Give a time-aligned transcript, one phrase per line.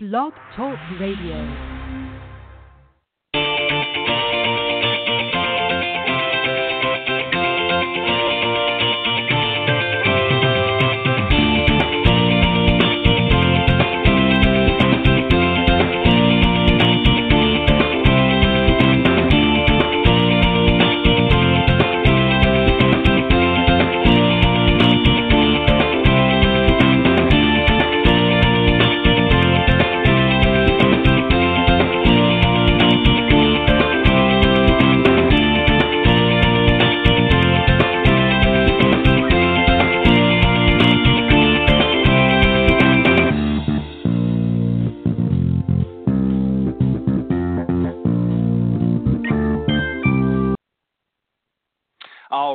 [0.00, 1.42] Blog Talk Radio.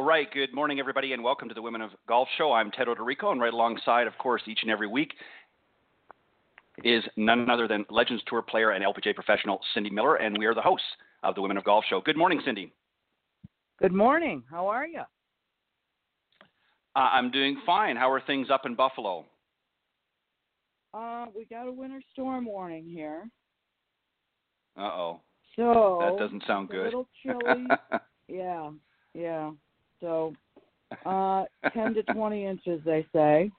[0.04, 2.52] All right, good morning, everybody, and welcome to the Women of Golf Show.
[2.52, 5.14] I'm Ted Oderico, and right alongside, of course, each and every week
[6.84, 10.54] is none other than Legends Tour player and LPGA professional Cindy Miller, and we are
[10.54, 10.86] the hosts
[11.24, 12.02] of the Women of Golf Show.
[12.02, 12.74] Good morning, Cindy.
[13.82, 14.44] Good morning.
[14.52, 15.04] How are you?
[16.98, 17.96] Uh, I'm doing fine.
[17.96, 19.24] How are things up in Buffalo?
[20.94, 23.30] Uh, we got a winter storm warning here,
[24.78, 25.22] Uh oh,
[25.56, 26.86] so that doesn't sound it's a good.
[26.88, 27.68] little chilly.
[28.28, 28.70] yeah,
[29.14, 29.52] yeah.
[30.04, 30.34] So,
[31.06, 33.50] uh, ten to twenty inches, they say.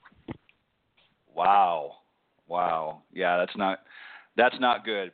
[1.34, 1.92] Wow.
[2.46, 3.02] Wow.
[3.14, 3.78] Yeah, that's not
[4.36, 5.10] that's not good.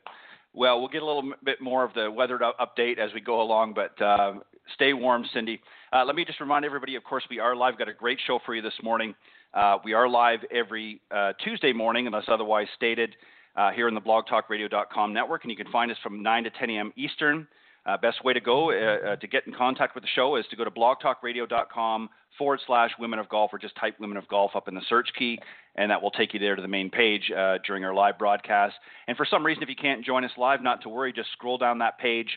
[0.53, 3.73] Well, we'll get a little bit more of the weather update as we go along,
[3.73, 4.33] but uh,
[4.73, 5.61] stay warm, Cindy.
[5.93, 7.77] Uh, let me just remind everybody, of course, we are live.
[7.77, 9.15] Got a great show for you this morning.
[9.53, 13.15] Uh, we are live every uh, Tuesday morning, unless otherwise stated,
[13.55, 16.69] uh, here in the blogtalkradio.com network, and you can find us from 9 to 10
[16.71, 16.91] a.m.
[16.97, 17.47] Eastern.
[17.83, 20.45] Uh, best way to go uh, uh, to get in contact with the show is
[20.51, 24.51] to go to blogtalkradio.com forward slash women of golf or just type women of golf
[24.55, 25.39] up in the search key
[25.75, 28.75] and that will take you there to the main page uh, during our live broadcast.
[29.07, 31.57] And for some reason, if you can't join us live, not to worry, just scroll
[31.57, 32.27] down that page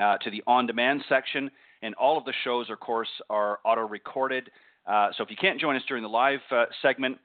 [0.00, 1.50] uh, to the on demand section.
[1.82, 4.50] And all of the shows, of course, are auto recorded.
[4.86, 6.40] Uh, so if you can't join us during the live
[6.80, 7.18] segment,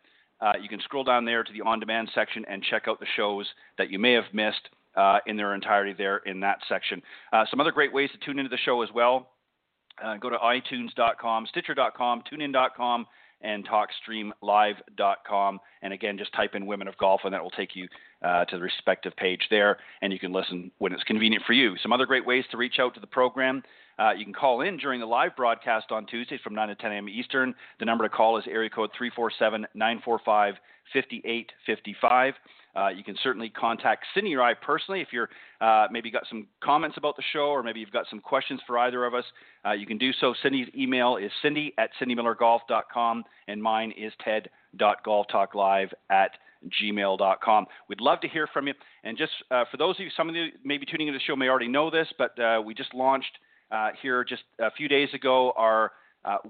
[0.60, 3.46] you can scroll down there to the on demand section and check out the shows
[3.78, 7.02] that you may have missed uh, in their entirety there in that section.
[7.32, 9.30] Uh, some other great ways to tune into the show as well.
[10.04, 13.06] Uh, go to iTunes.com, Stitcher.com, TuneIn.com,
[13.42, 15.60] and TalkStreamLive.com.
[15.82, 17.88] And again, just type in Women of Golf, and that will take you
[18.24, 21.76] uh, to the respective page there, and you can listen when it's convenient for you.
[21.82, 23.64] Some other great ways to reach out to the program.
[24.00, 26.92] Uh, you can call in during the live broadcast on Tuesdays from 9 to 10
[26.92, 27.10] a.m.
[27.10, 27.54] Eastern.
[27.80, 30.56] The number to call is area code 347 945
[30.94, 32.34] 5855.
[32.78, 35.30] Uh, you can certainly contact Cindy or I personally if you're
[35.62, 38.78] uh, maybe got some comments about the show or maybe you've got some questions for
[38.78, 39.24] either of us.
[39.66, 40.34] Uh, you can do so.
[40.44, 46.32] Cindy's email is cindy at cindymillergolf.com and mine is ted.golftalklive at
[46.84, 47.66] gmail.com.
[47.90, 48.74] We'd love to hear from you.
[49.04, 51.36] And just uh, for those of you, some of you maybe tuning into the show
[51.36, 53.38] may already know this, but uh, we just launched
[54.02, 55.92] here just a few days ago our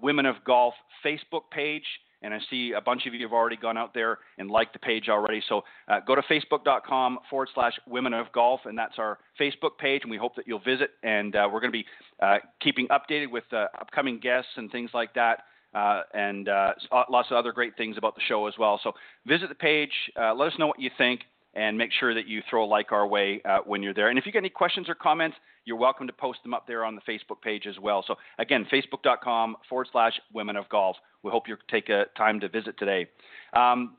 [0.01, 0.73] Women of Golf
[1.05, 1.85] Facebook page.
[2.27, 4.79] And I see a bunch of you have already gone out there and liked the
[4.79, 5.41] page already.
[5.47, 10.01] So uh, go to facebook.com forward slash women of golf, and that's our Facebook page.
[10.03, 10.89] And we hope that you'll visit.
[11.03, 11.85] And uh, we're going to be
[12.21, 15.43] uh, keeping updated with uh, upcoming guests and things like that.
[15.73, 16.73] Uh, and uh,
[17.09, 18.77] lots of other great things about the show as well.
[18.83, 18.91] So
[19.25, 21.21] visit the page, let us know what you think,
[21.53, 24.09] and make sure that you throw a like our way when you're there.
[24.09, 25.37] And if you got any questions or comments,
[25.67, 28.01] you're welcome to post them up there on the Facebook page as well.
[28.07, 30.95] So again, facebook.com forward slash women of golf.
[31.23, 33.07] We hope you take a time to visit today.
[33.53, 33.97] Um,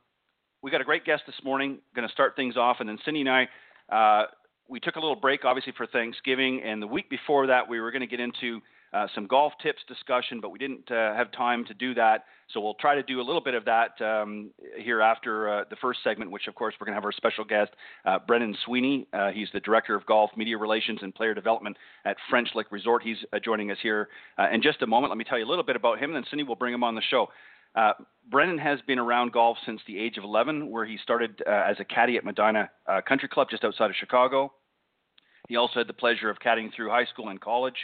[0.63, 1.79] we got a great guest this morning.
[1.95, 3.49] Going to start things off, and then Cindy and I,
[3.95, 4.27] uh,
[4.67, 7.91] we took a little break, obviously for Thanksgiving, and the week before that, we were
[7.91, 8.61] going to get into
[8.93, 12.25] uh, some golf tips discussion, but we didn't uh, have time to do that.
[12.53, 15.77] So we'll try to do a little bit of that um, here after uh, the
[15.77, 17.71] first segment, which of course we're going to have our special guest,
[18.07, 19.07] uh, Brendan Sweeney.
[19.13, 21.77] Uh, he's the director of golf media relations and player development
[22.07, 23.03] at French Lick Resort.
[23.03, 24.09] He's uh, joining us here
[24.53, 25.11] in just a moment.
[25.11, 26.83] Let me tell you a little bit about him, and then Cindy will bring him
[26.83, 27.29] on the show.
[27.75, 27.93] Uh,
[28.31, 31.77] Brennan has been around golf since the age of 11, where he started uh, as
[31.79, 34.53] a caddy at Medinah uh, Country Club just outside of Chicago.
[35.49, 37.77] He also had the pleasure of caddying through high school and college.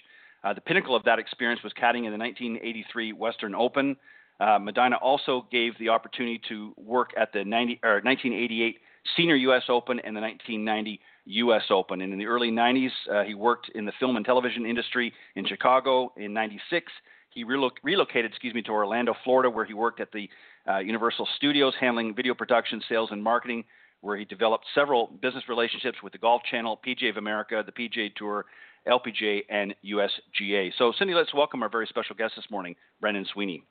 [0.45, 3.97] Uh, the pinnacle of that experience was caddying in the 1983 Western Open.
[4.41, 8.77] Uh, Medinah also gave the opportunity to work at the 90, or 1988
[9.17, 9.63] Senior U.S.
[9.69, 11.63] Open and the 1990 U.S.
[11.71, 12.01] Open.
[12.01, 15.47] And in the early 90s, uh, he worked in the film and television industry in
[15.47, 16.13] Chicago.
[16.17, 16.91] In '96,
[17.31, 20.29] he reloc- relocated, excuse me, to Orlando, Florida, where he worked at the
[20.69, 23.65] uh, Universal Studios, handling video production, sales, and marketing.
[24.01, 28.15] Where he developed several business relationships with the Golf Channel, PGA of America, the PGA
[28.15, 28.45] Tour,
[28.89, 30.73] LPGA, and USGA.
[30.79, 33.65] So, Cindy, let's welcome our very special guest this morning, Brendan Sweeney.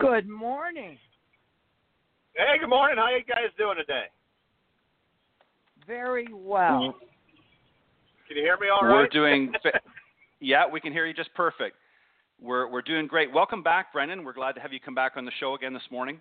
[0.00, 0.98] Good morning.
[2.34, 2.96] Hey, good morning.
[2.98, 4.06] How you guys doing today?
[5.86, 6.94] very well.
[6.94, 6.98] Mm-hmm.
[8.28, 8.94] Can you hear me all right?
[8.94, 9.52] We're doing.
[10.40, 11.76] yeah, we can hear you just perfect.
[12.40, 13.32] We're we're doing great.
[13.32, 14.24] Welcome back, Brendan.
[14.24, 16.20] We're glad to have you come back on the show again this morning.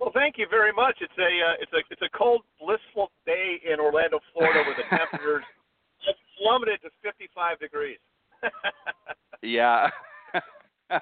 [0.00, 0.96] Well, thank you very much.
[1.00, 4.96] It's a uh, it's a it's a cold, blissful day in Orlando, Florida, where the
[4.96, 5.63] temperatures just
[6.38, 7.98] plummeted to 55 degrees.
[9.42, 9.88] yeah.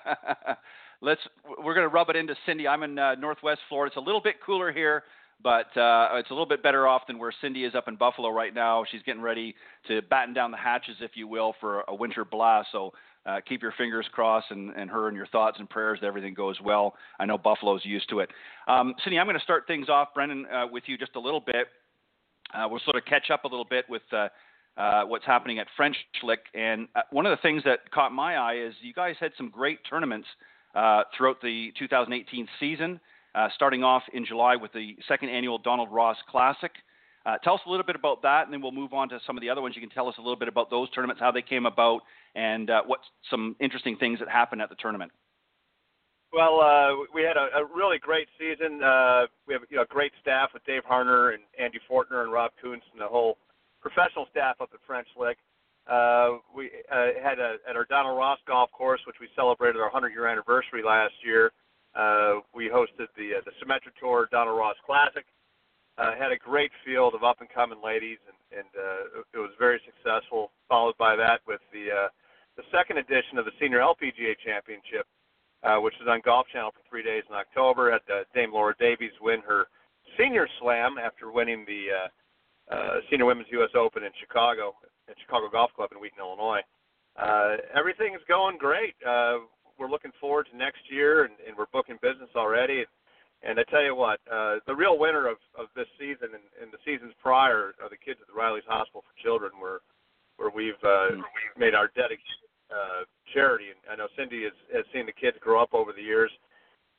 [1.01, 1.21] Let's.
[1.45, 2.69] We're going to rub it into Cindy.
[2.69, 3.93] I'm in uh, Northwest Florida.
[3.93, 5.03] It's a little bit cooler here,
[5.43, 8.29] but uh, it's a little bit better off than where Cindy is up in Buffalo
[8.31, 8.85] right now.
[8.91, 9.55] She's getting ready
[9.89, 12.69] to batten down the hatches, if you will, for a winter blast.
[12.71, 12.93] So
[13.27, 16.35] uh, keep your fingers crossed and, and her and your thoughts and prayers that everything
[16.35, 16.95] goes well.
[17.19, 18.31] I know Buffalo's used to it.
[18.69, 21.41] Um, Cindy, I'm going to start things off, Brendan, uh, with you just a little
[21.41, 21.69] bit.
[22.55, 24.03] Uh, we'll sort of catch up a little bit with
[24.77, 26.41] uh, what's happening at French Lick.
[26.55, 29.51] And uh, one of the things that caught my eye is you guys had some
[29.51, 30.27] great tournaments
[30.75, 33.01] uh, throughout the 2018 season,
[33.35, 36.73] uh, starting off in July with the second annual Donald Ross Classic.
[37.25, 39.37] Uh, tell us a little bit about that, and then we'll move on to some
[39.37, 39.77] of the other ones.
[39.77, 42.01] You can tell us a little bit about those tournaments, how they came about,
[42.35, 45.13] and uh, what some interesting things that happened at the tournament.
[46.33, 48.83] Well, uh, we had a, a really great season.
[48.83, 52.53] Uh, we have you know great staff with Dave Harner and Andy Fortner and Rob
[52.61, 53.37] Kuntz and the whole
[53.83, 55.37] professional staff up at French Lick.
[55.91, 59.91] Uh, we uh, had a, at our Donald Ross Golf Course, which we celebrated our
[59.91, 61.51] 100 year anniversary last year.
[61.95, 65.27] Uh, we hosted the uh, the Symetra Tour Donald Ross Classic.
[65.99, 69.51] Uh, had a great field of up and coming ladies, and, and uh, it was
[69.59, 70.51] very successful.
[70.69, 72.09] Followed by that with the uh,
[72.57, 75.05] the second edition of the Senior LPGA Championship,
[75.65, 77.91] uh, which was on Golf Channel for three days in October.
[77.91, 79.67] Had uh, Dame Laura Davies win her
[80.17, 82.09] Senior Slam after winning the uh,
[82.73, 83.71] uh, Senior Women's U.S.
[83.77, 84.75] Open in Chicago
[85.09, 86.63] at Chicago Golf Club in Wheaton, Illinois.
[87.21, 88.95] Uh, everything is going great.
[89.07, 89.45] Uh,
[89.79, 92.85] we're looking forward to next year, and, and we're booking business already.
[93.45, 96.73] And, I tell you what, uh, the real winner of, of this season and, and
[96.73, 99.81] the seasons prior are the kids at the Riley's Hospital for Children, where
[100.39, 102.41] where we've uh, we've made our dedicated
[102.71, 103.05] uh,
[103.35, 103.75] charity.
[103.75, 106.31] And I know Cindy has, has seen the kids grow up over the years,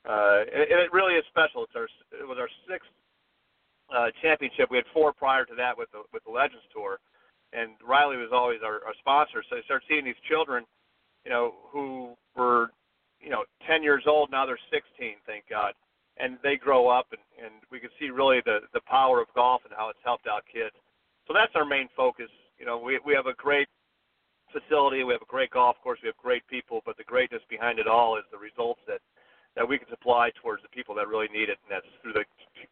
[0.05, 1.63] uh, and, and it really is special.
[1.63, 2.91] It's our it was our sixth
[3.93, 4.69] uh, championship.
[4.71, 6.99] We had four prior to that with the with the Legends Tour,
[7.53, 9.43] and Riley was always our, our sponsor.
[9.49, 10.65] So you start seeing these children,
[11.25, 12.71] you know, who were
[13.21, 15.73] you know 10 years old now they're 16, thank God,
[16.17, 19.61] and they grow up, and and we can see really the the power of golf
[19.65, 20.75] and how it's helped out kids.
[21.27, 22.29] So that's our main focus.
[22.59, 23.67] You know, we we have a great
[24.51, 27.79] facility, we have a great golf course, we have great people, but the greatness behind
[27.79, 29.01] it all is the results that
[29.55, 32.23] that we can supply towards the people that really need it, and that's through the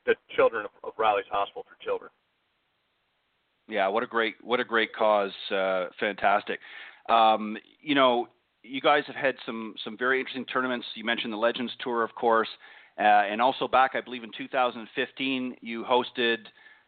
[0.05, 2.09] the children of, of Riley's Hospital for Children.
[3.67, 5.31] Yeah, what a great what a great cause.
[5.49, 6.59] Uh, fantastic.
[7.09, 8.27] Um, you know,
[8.63, 10.85] you guys have had some some very interesting tournaments.
[10.95, 12.49] You mentioned the Legends Tour, of course,
[12.99, 16.37] uh, and also back, I believe, in 2015, you hosted.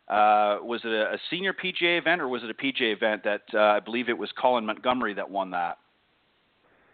[0.10, 3.44] Uh, was it a, a, senior PGA event or was it a PGA event that
[3.54, 5.78] uh, I believe it was Colin Montgomerie that won that?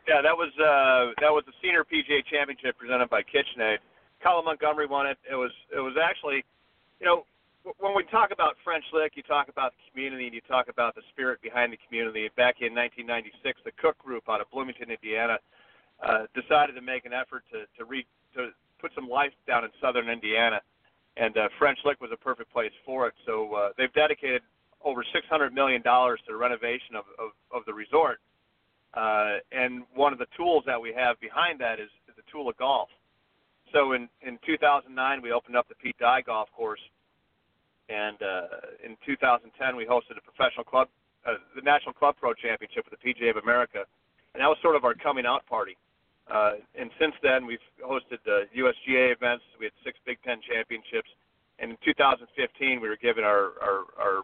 [0.09, 3.77] Yeah, that was uh, that was the senior PGA championship presented by KitchenAid.
[4.25, 5.21] Colin Montgomerie won it.
[5.29, 6.41] It was it was actually,
[6.97, 7.29] you know,
[7.77, 10.95] when we talk about French Lick, you talk about the community and you talk about
[10.95, 12.25] the spirit behind the community.
[12.33, 15.37] Back in 1996, the Cook Group out of Bloomington, Indiana,
[16.01, 18.01] uh, decided to make an effort to to, re,
[18.33, 18.49] to
[18.81, 20.57] put some life down in southern Indiana,
[21.21, 23.13] and uh, French Lick was a perfect place for it.
[23.29, 24.41] So uh, they've dedicated
[24.83, 28.17] over 600 million dollars to the renovation of, of, of the resort.
[28.93, 32.49] Uh, and one of the tools that we have behind that is, is the tool
[32.49, 32.89] of golf.
[33.73, 36.81] So in, in 2009, we opened up the Pete Dye Golf Course
[37.89, 40.87] and uh, in 2010, we hosted a professional club,
[41.25, 43.81] uh, the National Club Pro Championship with the PGA of America,
[44.33, 45.75] and that was sort of our coming out party.
[46.29, 49.43] Uh, and since then, we've hosted the USGA events.
[49.57, 51.09] We had six Big Ten championships,
[51.57, 52.29] and in 2015,
[52.79, 54.21] we were given our our, our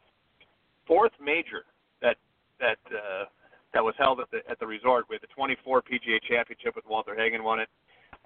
[0.85, 1.65] fourth major
[2.05, 2.17] that
[2.61, 3.25] that uh,
[3.73, 5.05] that was held at the at the resort.
[5.09, 7.69] We had the 24 PGA Championship with Walter Hagen won it,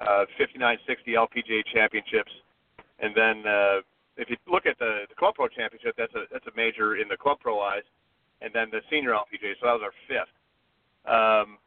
[0.03, 2.31] uh, 59, 60 LPGA championships,
[2.99, 3.79] and then uh,
[4.17, 7.07] if you look at the, the Club Pro Championship, that's a that's a major in
[7.07, 7.87] the Club Pro eyes,
[8.41, 9.55] and then the Senior LPGA.
[9.59, 10.35] So that was our fifth.
[11.07, 11.57] Um,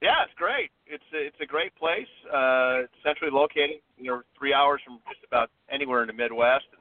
[0.00, 0.70] yeah, it's great.
[0.86, 2.08] It's it's a great place.
[2.32, 3.84] Uh, centrally located.
[3.98, 6.72] You're three hours from just about anywhere in the Midwest.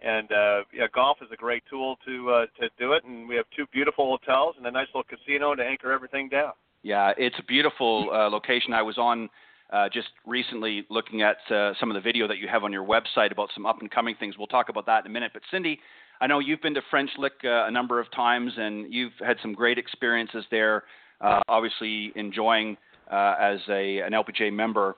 [0.00, 3.04] And uh, yeah, golf is a great tool to uh, to do it.
[3.04, 6.52] And we have two beautiful hotels and a nice little casino to anchor everything down.
[6.82, 8.72] Yeah, it's a beautiful uh, location.
[8.72, 9.28] I was on
[9.72, 12.84] uh, just recently looking at uh, some of the video that you have on your
[12.86, 14.36] website about some up and coming things.
[14.38, 15.32] We'll talk about that in a minute.
[15.32, 15.80] But Cindy,
[16.20, 19.36] I know you've been to French Lick uh, a number of times and you've had
[19.42, 20.84] some great experiences there.
[21.20, 22.76] Uh, obviously, enjoying
[23.10, 24.96] uh, as a an LPGA member.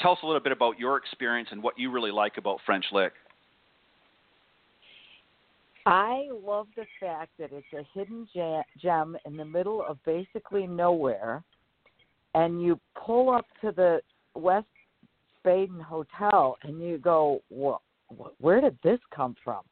[0.00, 2.86] tell us a little bit about your experience and what you really like about French
[2.92, 3.12] Lick.
[5.86, 8.26] I love the fact that it's a hidden
[8.82, 11.44] gem in the middle of basically nowhere,
[12.34, 14.00] and you pull up to the
[14.34, 14.66] West
[15.44, 17.82] Baden Hotel and you go, well,
[18.38, 19.62] where did this come from?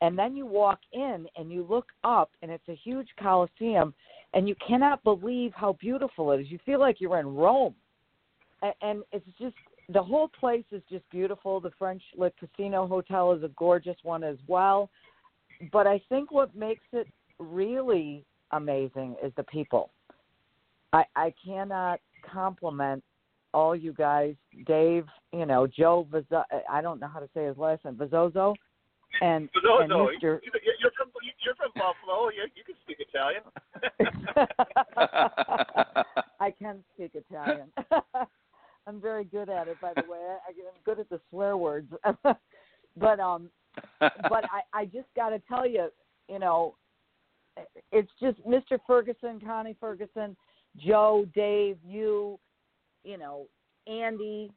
[0.00, 3.94] And then you walk in and you look up, and it's a huge coliseum,
[4.34, 6.50] and you cannot believe how beautiful it is.
[6.50, 7.76] You feel like you're in Rome,
[8.80, 9.54] and it's just
[9.88, 11.60] the whole place is just beautiful.
[11.60, 14.90] The French Lick Casino Hotel is a gorgeous one as well.
[15.70, 17.06] But I think what makes it
[17.38, 19.90] really amazing is the people.
[20.92, 22.00] I I cannot
[22.30, 23.02] compliment
[23.54, 24.34] all you guys,
[24.66, 28.54] Dave, you know, Joe Vizzo, I don't know how to say his last name, Vizzozo,
[29.20, 29.82] and, Vizzozo.
[29.82, 30.22] and Mr.
[30.22, 30.40] You're
[30.96, 31.10] from
[31.44, 32.30] you're from Buffalo.
[32.30, 33.42] You you can speak Italian.
[36.40, 37.72] I can speak Italian.
[38.86, 40.18] I'm very good at it, by the way.
[40.18, 41.92] I, I'm good at the swear words.
[42.96, 43.48] but um,
[44.00, 45.88] but I I just got to tell you,
[46.28, 46.74] you know,
[47.90, 48.78] it's just Mr.
[48.86, 50.36] Ferguson, Connie Ferguson,
[50.76, 52.38] Joe, Dave, you,
[53.04, 53.46] you know,
[53.86, 54.50] Andy,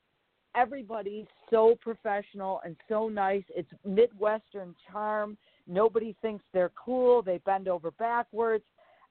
[0.56, 3.44] everybody's so professional and so nice.
[3.50, 5.38] It's Midwestern charm.
[5.68, 7.22] Nobody thinks they're cool.
[7.22, 8.64] They bend over backwards.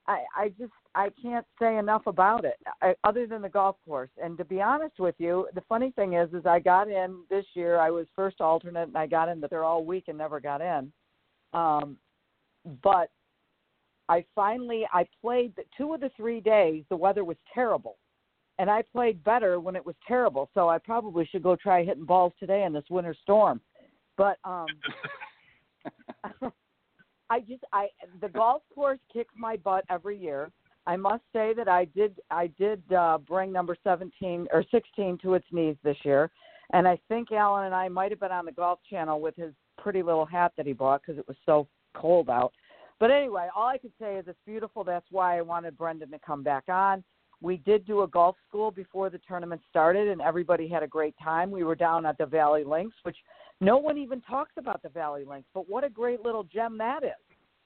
[0.07, 4.09] I, I just I can't say enough about it, I, other than the golf course.
[4.21, 7.45] And to be honest with you, the funny thing is, is I got in this
[7.53, 7.79] year.
[7.79, 10.61] I was first alternate, and I got in but they're all week and never got
[10.61, 10.91] in.
[11.53, 11.97] Um,
[12.83, 13.09] but
[14.07, 16.83] I finally I played the, two of the three days.
[16.89, 17.97] The weather was terrible,
[18.59, 20.49] and I played better when it was terrible.
[20.53, 23.59] So I probably should go try hitting balls today in this winter storm.
[24.17, 24.67] But um,
[27.29, 27.87] I just I
[28.21, 30.51] the golf course kicks my butt every year.
[30.87, 35.33] I must say that I did I did uh, bring number 17 or 16 to
[35.33, 36.29] its knees this year,
[36.73, 39.53] and I think Alan and I might have been on the Golf Channel with his
[39.77, 42.53] pretty little hat that he bought because it was so cold out.
[42.99, 44.83] But anyway, all I could say is it's beautiful.
[44.83, 47.03] That's why I wanted Brendan to come back on.
[47.41, 51.15] We did do a golf school before the tournament started, and everybody had a great
[51.21, 51.51] time.
[51.51, 53.17] We were down at the Valley Links, which
[53.61, 57.03] no one even talks about the Valley Links, but what a great little gem that
[57.03, 57.11] is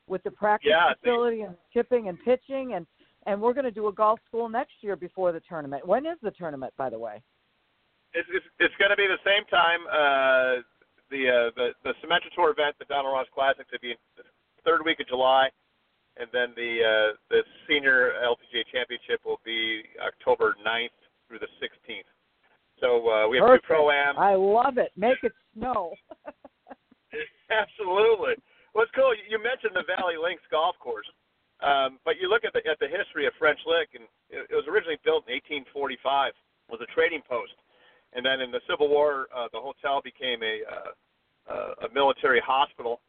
[0.08, 2.86] with the practice yeah, facility and chipping and pitching and
[3.26, 5.86] and we're going to do a golf school next year before the tournament.
[5.86, 7.22] When is the tournament, by the way?
[8.14, 9.82] It's it's, it's going to be the same time.
[9.86, 10.64] Uh,
[11.12, 14.24] the uh, the the Symetra Tour event, the Donald Ross Classic, to be the
[14.66, 15.50] third week of July,
[16.18, 20.96] and then the uh, the Senior LPGA Championship will be October 9th
[21.28, 22.10] through the 16th.
[22.80, 23.68] So uh, we have Perfect.
[23.68, 24.18] two pro am.
[24.18, 24.92] I love it.
[24.96, 25.92] Make it snow.
[27.52, 28.36] Absolutely.
[28.74, 29.12] Well, it's cool.
[29.28, 31.08] You mentioned the Valley Links golf course,
[31.60, 34.56] um, but you look at the at the history of French Lick, and it, it
[34.56, 35.34] was originally built in
[35.66, 36.34] 1845.
[36.70, 37.58] Was a trading post,
[38.14, 40.92] and then in the Civil War, uh, the hotel became a uh,
[41.50, 43.02] uh, a military hospital,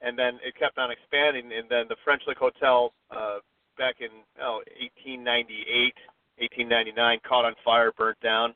[0.00, 1.50] and then it kept on expanding.
[1.50, 3.42] And then the French Lick Hotel, uh,
[3.76, 5.92] back in oh, 1898,
[6.38, 8.54] 1899, caught on fire, burnt down,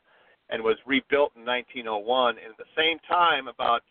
[0.52, 2.37] and was rebuilt in 1901.
[2.37, 3.82] And at the same time, about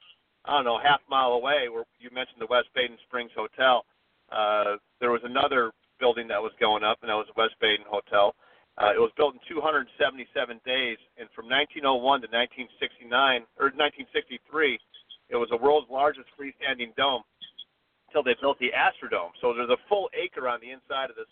[0.46, 3.86] I don't know, half mile away, where you mentioned the West Baden Springs Hotel,
[4.32, 7.86] uh, there was another building that was going up, and that was the West Baden
[7.86, 8.34] Hotel.
[8.82, 9.86] Uh, it was built in 277
[10.66, 14.80] days, and from 1901 to 1969 or 1963,
[15.30, 17.22] it was the world's largest freestanding dome
[18.10, 19.36] until they built the Astrodome.
[19.40, 21.30] So there's a full acre on the inside of this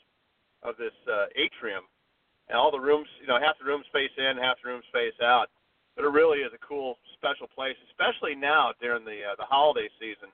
[0.62, 1.88] of this uh, atrium,
[2.50, 5.14] and all the rooms, you know, half the rooms face in, half the rooms face
[5.22, 5.48] out.
[5.96, 9.88] But it really is a cool, special place, especially now during the uh, the holiday
[10.02, 10.34] season.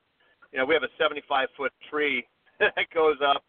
[0.51, 2.24] You know, we have a 75 foot tree
[2.60, 3.43] that goes up,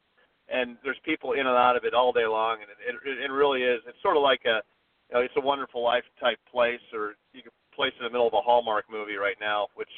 [0.51, 3.33] and there's people in and out of it all day long, and it, it, it
[3.33, 3.81] really is.
[3.87, 4.65] It's sort of like a,
[5.11, 8.15] you know, it's a Wonderful Life type place, or you could place it in the
[8.15, 9.93] middle of a Hallmark movie right now, which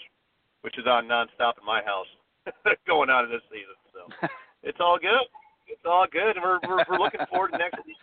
[0.60, 2.10] which is on nonstop in my house,
[2.86, 3.78] going on in this season.
[3.94, 4.28] So
[4.68, 5.24] it's all good.
[5.68, 7.96] It's all good, and we're we're, we're looking forward to next week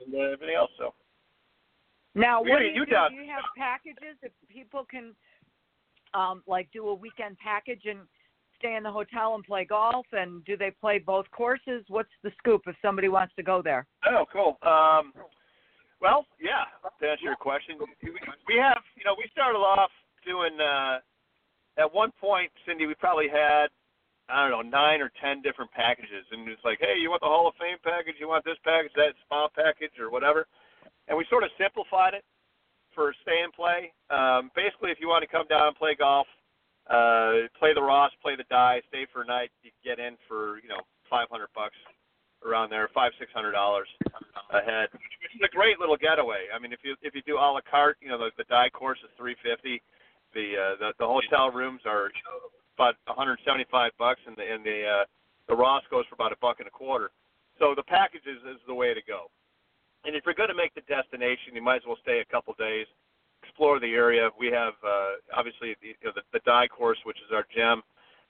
[0.00, 0.70] and everything else.
[0.78, 0.94] So.
[2.14, 2.96] Now, what do you you do?
[3.10, 5.14] Do you have packages that people can,
[6.14, 8.00] um, like, do a weekend package and
[8.58, 10.06] stay in the hotel and play golf?
[10.12, 11.84] And do they play both courses?
[11.88, 13.86] What's the scoop if somebody wants to go there?
[14.06, 14.58] Oh, cool.
[14.62, 15.12] Um,
[16.00, 16.64] well, yeah.
[17.00, 18.10] To answer your question, we,
[18.48, 19.90] we have, you know, we started off
[20.26, 20.58] doing.
[20.60, 20.98] Uh,
[21.78, 23.68] at one point, Cindy, we probably had,
[24.28, 27.32] I don't know, nine or ten different packages, and it's like, hey, you want the
[27.32, 28.16] Hall of Fame package?
[28.20, 28.92] You want this package?
[28.96, 30.46] That spa package, or whatever.
[31.08, 32.24] And we sort of simplified it
[32.94, 33.92] for stay and play.
[34.10, 36.26] Um, basically, if you want to come down and play golf,
[36.90, 40.60] uh, play the Ross, play the Dye, stay for a night, you get in for
[40.60, 41.76] you know 500 bucks
[42.44, 43.88] around there, five six hundred dollars
[44.52, 46.46] a head, which is a great little getaway.
[46.54, 48.70] I mean, if you if you do a la carte, you know the, the Dye
[48.70, 49.82] course is three fifty.
[50.34, 52.10] The, uh, the the hotel rooms are
[52.78, 55.04] about 175 bucks, and the and the uh,
[55.48, 57.10] the Ross goes for about a buck and a quarter.
[57.58, 59.30] So the package is, is the way to go.
[60.06, 62.54] And if you're going to make the destination, you might as well stay a couple
[62.54, 62.86] days,
[63.42, 64.30] explore the area.
[64.38, 67.82] We have uh, obviously the, you know, the the Dye course, which is our gem.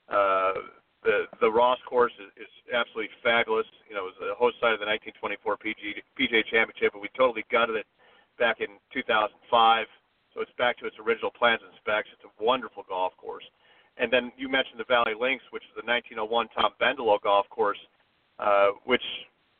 [0.09, 0.73] Uh,
[1.05, 3.69] the the Ross course is, is absolutely fabulous.
[3.87, 7.09] You know, it was the host site of the 1924 PG, PGA Championship, but we
[7.13, 7.85] totally gutted it
[8.41, 9.85] back in 2005.
[10.33, 12.09] So it's back to its original plans and specs.
[12.13, 13.45] It's a wonderful golf course.
[13.99, 17.77] And then you mentioned the Valley Links, which is the 1901 Tom Bendelow golf course,
[18.39, 19.03] uh, which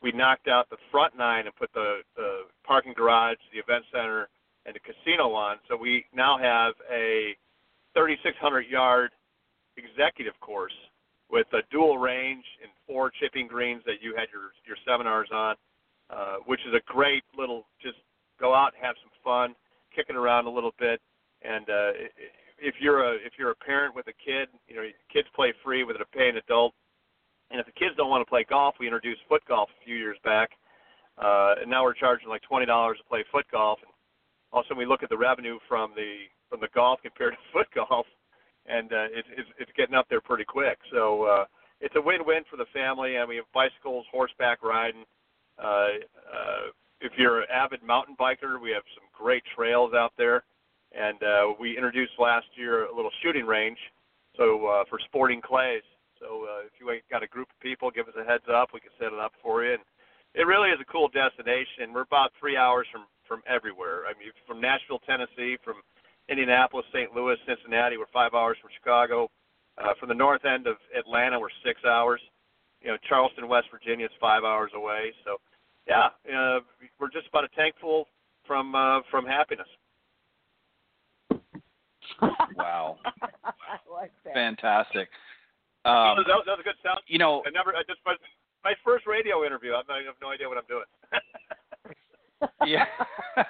[0.02, 4.28] we knocked out the front nine and put the, the parking garage, the event center,
[4.64, 5.58] and the casino on.
[5.68, 7.36] So we now have a
[7.94, 9.10] 3,600 yard
[9.76, 10.72] executive course
[11.30, 15.54] with a dual range and four chipping greens that you had your your seminars on,
[16.10, 17.96] uh, which is a great little just
[18.40, 19.54] go out and have some fun,
[19.94, 21.00] kicking around a little bit.
[21.42, 21.92] And uh,
[22.60, 25.84] if you're a if you're a parent with a kid, you know kids play free
[25.84, 26.74] with a paying adult.
[27.50, 29.96] And if the kids don't want to play golf, we introduced foot golf a few
[29.96, 30.50] years back,
[31.18, 33.78] uh, and now we're charging like twenty dollars to play foot golf.
[33.82, 33.92] And
[34.52, 38.06] also, we look at the revenue from the from the golf compared to foot golf
[38.66, 40.78] and uh, it, it's it's getting up there pretty quick.
[40.92, 41.44] So uh,
[41.80, 45.04] it's a win-win for the family, and we have bicycles, horseback riding.
[45.58, 50.44] Uh, uh, if you're an avid mountain biker, we have some great trails out there,
[50.92, 53.78] and uh, we introduced last year a little shooting range.
[54.36, 55.82] So uh, for sporting clays.
[56.18, 58.70] So uh, if you got a group of people, give us a heads up.
[58.72, 59.74] We can set it up for you.
[59.74, 59.82] And
[60.34, 61.92] it really is a cool destination.
[61.92, 64.10] We're about three hours from from everywhere.
[64.10, 65.76] I mean, from Nashville, Tennessee, from
[66.28, 67.14] Indianapolis, St.
[67.14, 67.96] Louis, Cincinnati.
[67.96, 69.30] We're five hours from Chicago.
[69.78, 72.20] Uh, from the north end of Atlanta, we're six hours.
[72.82, 75.12] You know, Charleston, West Virginia is five hours away.
[75.24, 75.36] So,
[75.86, 76.60] yeah, uh,
[76.98, 78.06] we're just about a tank full
[78.46, 79.68] from uh, from happiness.
[82.56, 82.98] Wow,
[83.92, 85.08] like fantastic.
[85.84, 87.00] Um, that, was, that was a good sound.
[87.06, 87.70] You know, I never.
[87.70, 88.14] I just my,
[88.64, 89.72] my first radio interview.
[89.72, 90.84] I have no idea what I'm doing.
[92.66, 92.84] yeah.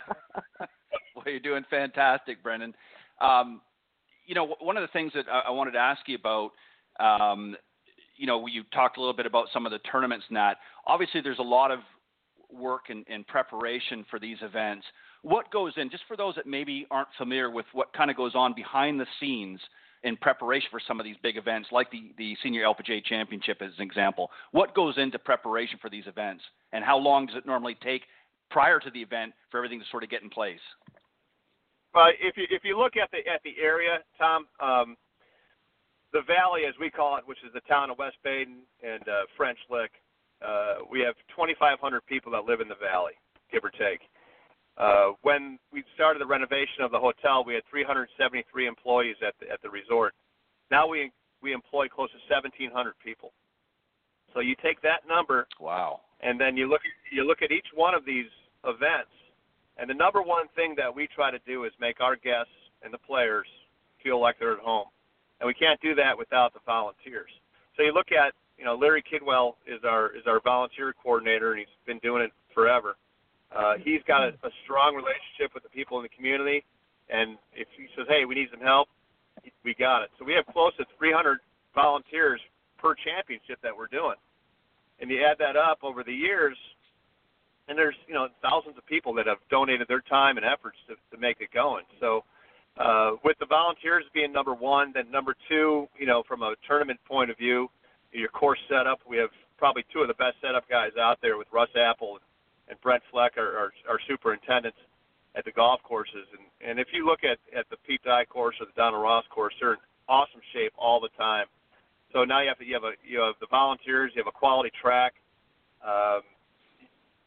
[1.15, 2.75] well, you're doing fantastic, Brendan.
[3.21, 3.61] Um,
[4.27, 6.51] you know, one of the things that I, I wanted to ask you about,
[7.01, 7.57] um,
[8.17, 10.59] you know, you talked a little bit about some of the tournaments and that.
[10.87, 11.81] Obviously, there's a lot of
[12.53, 14.87] work and, and preparation for these events.
[15.23, 18.35] What goes in, just for those that maybe aren't familiar with what kind of goes
[18.35, 19.61] on behind the scenes
[20.03, 23.73] in preparation for some of these big events, like the, the Senior LPGA Championship as
[23.77, 24.31] an example?
[24.53, 28.03] What goes into preparation for these events, and how long does it normally take
[28.51, 30.61] prior to the event for everything to sort of get in place?
[31.95, 34.97] Well, if you if you look at the at the area, Tom, um,
[36.13, 39.27] the valley, as we call it, which is the town of West Baden and uh,
[39.37, 39.91] French Lick,
[40.43, 43.13] uh, we have 2,500 people that live in the valley,
[43.53, 44.01] give or take.
[44.81, 49.53] Uh, when we started the renovation of the hotel, we had 373 employees at the
[49.53, 50.15] at the resort.
[50.71, 51.13] Now we
[51.43, 53.33] we employ close to 1,700 people.
[54.33, 56.81] So you take that number, wow, and then you look
[57.13, 58.31] you look at each one of these
[58.65, 59.13] events
[59.81, 62.93] and the number one thing that we try to do is make our guests and
[62.93, 63.47] the players
[64.05, 64.87] feel like they're at home.
[65.41, 67.31] And we can't do that without the volunteers.
[67.77, 71.61] So you look at, you know, Larry Kidwell is our is our volunteer coordinator, and
[71.61, 72.97] he's been doing it forever.
[73.55, 76.65] Uh, he's got a, a strong relationship with the people in the community,
[77.09, 78.89] and if he says, "Hey, we need some help,"
[79.65, 80.11] we got it.
[80.19, 81.39] So we have close to 300
[81.75, 82.41] volunteers
[82.79, 84.17] per championship that we're doing,
[85.01, 86.57] and you add that up over the years,
[87.69, 90.95] and there's you know thousands of people that have donated their time and efforts to,
[91.11, 91.85] to make it going.
[91.99, 92.23] So
[92.79, 97.01] uh, with the volunteers being number one, then number two, you know, from a tournament
[97.07, 97.69] point of view,
[98.13, 101.47] your course setup, we have probably two of the best setup guys out there with
[101.53, 102.25] Russ Apple and
[102.83, 104.79] Brent Fleck, our, our, our superintendents
[105.37, 106.27] at the golf courses.
[106.33, 109.25] And, and if you look at, at the Pete Dye course or the Donald Ross
[109.31, 109.79] course, they're in
[110.09, 111.47] awesome shape all the time.
[112.13, 114.35] So now you have to, you have a you have the volunteers, you have a
[114.35, 115.15] quality track.
[115.87, 116.23] Um,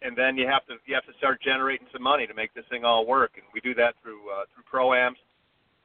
[0.03, 2.65] and then you have to you have to start generating some money to make this
[2.69, 3.31] thing all work.
[3.35, 5.15] And we do that through uh, through proams.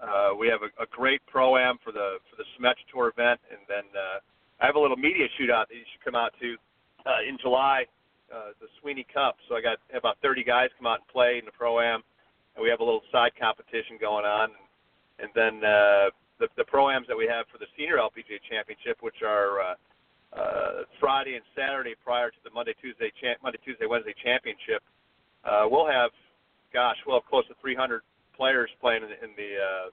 [0.02, 3.60] Uh, we have a, a great pro-am for the for the Symetra Tour event, and
[3.68, 4.18] then uh,
[4.60, 6.56] I have a little media shootout that you should come out to
[7.06, 7.86] uh, in July,
[8.32, 9.36] uh, the Sweeney Cup.
[9.48, 12.02] So I got about 30 guys come out and play in the pro-am,
[12.56, 14.50] and we have a little side competition going on,
[15.18, 18.98] and, and then uh, the the pro-ams that we have for the Senior LPGA Championship,
[19.00, 19.74] which are uh,
[20.32, 24.82] uh, Friday and Saturday prior to the Monday Tuesday cha- Monday Tuesday Wednesday championship,
[25.44, 26.10] uh, we'll have,
[26.72, 28.02] gosh, we'll have close to 300
[28.36, 29.88] players playing in the in the, uh,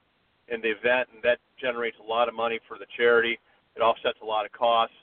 [0.54, 3.38] in the event, and that generates a lot of money for the charity.
[3.74, 4.94] It offsets a lot of costs,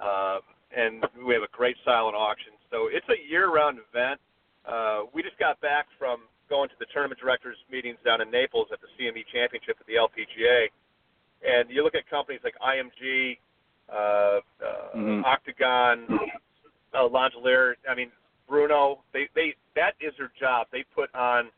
[0.00, 2.52] um, and we have a great silent auction.
[2.70, 4.20] So it's a year-round event.
[4.66, 8.68] Uh, we just got back from going to the tournament directors meetings down in Naples
[8.72, 10.68] at the CME Championship at the LPGA,
[11.46, 13.38] And you look at companies like IMG,
[13.88, 14.40] uh, uh,
[14.94, 15.24] Mhm.
[15.24, 16.06] Octagon,
[16.94, 17.76] uh, Langelier.
[17.88, 18.10] I mean,
[18.48, 19.02] Bruno.
[19.12, 20.68] They they that is their job.
[20.70, 21.50] They put on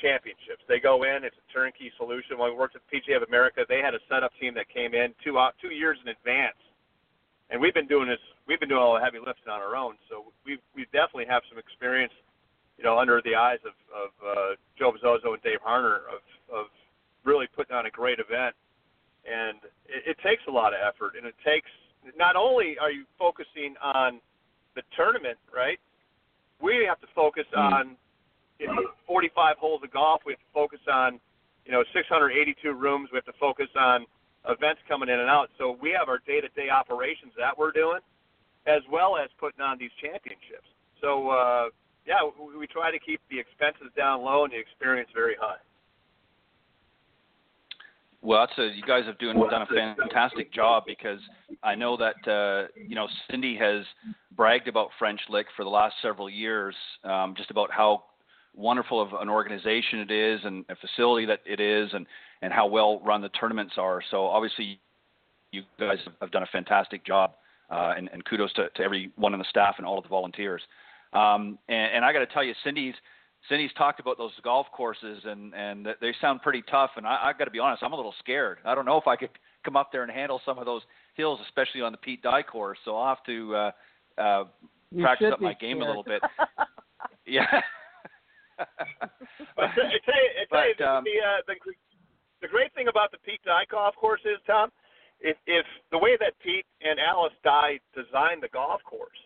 [0.00, 0.64] championships.
[0.66, 1.24] They go in.
[1.24, 2.36] It's a turnkey solution.
[2.36, 5.14] When we worked at PGA of America, they had a setup team that came in
[5.22, 6.58] two out two years in advance,
[7.50, 8.20] and we've been doing this.
[8.46, 9.94] We've been doing all the heavy lifting on our own.
[10.08, 12.12] So we we definitely have some experience,
[12.78, 16.66] you know, under the eyes of of uh, Joe Bezzoso and Dave Harner of of
[17.24, 18.54] really putting on a great event.
[19.26, 21.70] And it, it takes a lot of effort, and it takes
[22.16, 24.20] not only are you focusing on
[24.76, 25.80] the tournament, right?
[26.62, 27.72] We have to focus Mm.
[27.72, 27.96] on
[28.58, 30.22] you know, 45 holes of golf.
[30.24, 31.20] We have to focus on,
[31.66, 33.10] you know, 682 rooms.
[33.12, 34.06] We have to focus on
[34.48, 35.50] events coming in and out.
[35.58, 38.00] So we have our day-to-day operations that we're doing,
[38.66, 40.68] as well as putting on these championships.
[41.00, 41.64] So uh,
[42.06, 45.58] yeah, we, we try to keep the expenses down low and the experience very high.
[48.22, 51.20] Well, that's a, you guys have doing done a fantastic job because
[51.62, 53.84] I know that uh, you know Cindy has
[54.36, 56.74] bragged about French Lick for the last several years,
[57.04, 58.04] um, just about how
[58.54, 62.06] wonderful of an organization it is and a facility that it is, and
[62.42, 64.02] and how well run the tournaments are.
[64.10, 64.80] So obviously,
[65.52, 67.34] you guys have done a fantastic job,
[67.70, 70.62] uh, and, and kudos to, to everyone on the staff and all of the volunteers.
[71.12, 72.94] Um, and, and I got to tell you, Cindy's
[73.48, 76.90] Cindy's talked about those golf courses, and and they sound pretty tough.
[76.96, 78.58] And I, I got to be honest, I'm a little scared.
[78.64, 79.30] I don't know if I could
[79.64, 80.82] come up there and handle some of those
[81.14, 82.78] hills, especially on the Pete Dye course.
[82.84, 83.70] So I'll have to uh,
[84.18, 84.44] uh,
[85.00, 86.22] practice up my be game a little bit.
[87.26, 87.46] yeah.
[89.54, 91.54] But I tell you, I tell you But, um, the, uh, the
[92.40, 94.70] the great thing about the Pete Dye golf course is, Tom,
[95.26, 99.18] if if the way that Pete and Alice Dye designed the golf course,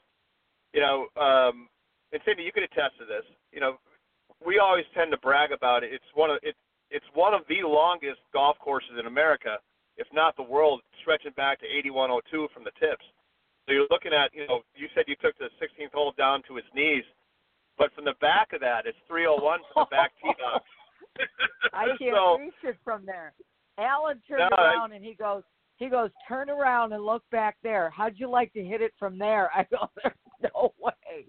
[0.72, 1.68] you know, um,
[2.12, 3.24] and Cindy, you can attest to this.
[3.52, 3.76] You know,
[4.44, 5.92] we always tend to brag about it.
[5.92, 6.56] It's one of it,
[6.90, 9.58] it's one of the longest golf courses in America,
[9.96, 13.04] if not the world, stretching back to 8102 from the tips.
[13.68, 16.56] So you're looking at, you know, you said you took the 16th hole down to
[16.56, 17.04] his knees,
[17.78, 20.64] but from the back of that, it's 301 from the back tee box.
[21.74, 23.32] I can't so, reach it from there.
[23.78, 25.42] Alan turned No, I- around and he goes,
[25.80, 27.90] he goes, turn around and look back there.
[27.90, 29.50] How'd you like to hit it from there?
[29.56, 30.14] I go, there's
[30.54, 31.24] no way.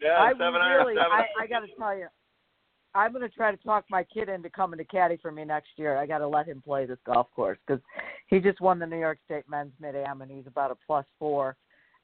[0.00, 1.12] yeah, I seven really, iron, seven.
[1.12, 2.06] I, I got to tell you,
[2.94, 5.70] I'm going to try to talk my kid into coming to caddy for me next
[5.76, 5.96] year.
[5.96, 7.82] I got to let him play this golf course because
[8.28, 11.06] he just won the New York State Men's Mid Am and he's about a plus
[11.18, 11.56] four,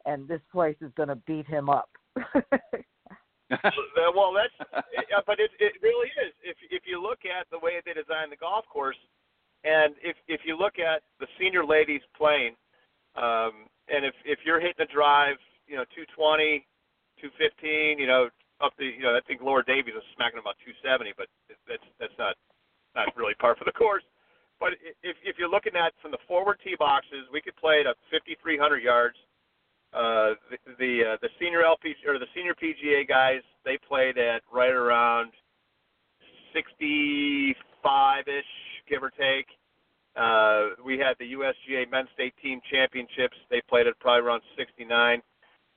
[0.07, 1.91] and this place is going to beat him up.
[4.15, 4.55] Well, that's
[5.27, 6.33] but it it really is.
[6.43, 8.97] If if you look at the way they designed the golf course,
[9.65, 12.55] and if if you look at the senior ladies playing,
[13.17, 16.67] um, and if if you're hitting a drive, you know, 220,
[17.21, 18.29] 215, you know,
[18.61, 21.27] up the, you know, I think Laura Davies was smacking about 270, but
[21.69, 22.37] that's that's not
[22.95, 24.05] not really par for the course.
[24.61, 27.87] But if if you're looking at from the forward tee boxes, we could play it
[27.87, 29.17] at 5,300 yards.
[29.93, 34.43] Uh, the the, uh, the senior LP or the senior PGA guys, they played at
[34.53, 35.33] right around
[36.53, 38.45] 65 ish,
[38.89, 39.47] give or take.
[40.17, 43.37] Uh, we had the USGA Men's State Team Championships.
[43.51, 45.21] They played at probably around 69.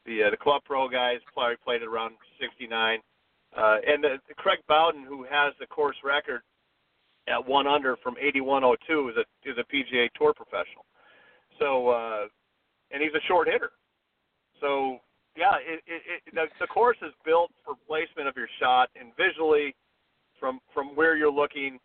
[0.05, 2.99] The uh, the Club Pro guys probably played at around 69.
[3.55, 6.41] Uh, and the, the Craig Bowden, who has the course record
[7.27, 10.85] at one under from 8102, is a is a PGA Tour professional.
[11.59, 12.27] So, uh,
[12.91, 13.71] and he's a short hitter.
[14.61, 14.99] So,
[15.35, 19.09] yeah, it, it, it, the, the course is built for placement of your shot, and
[19.17, 19.75] visually,
[20.39, 21.79] from from where you're looking,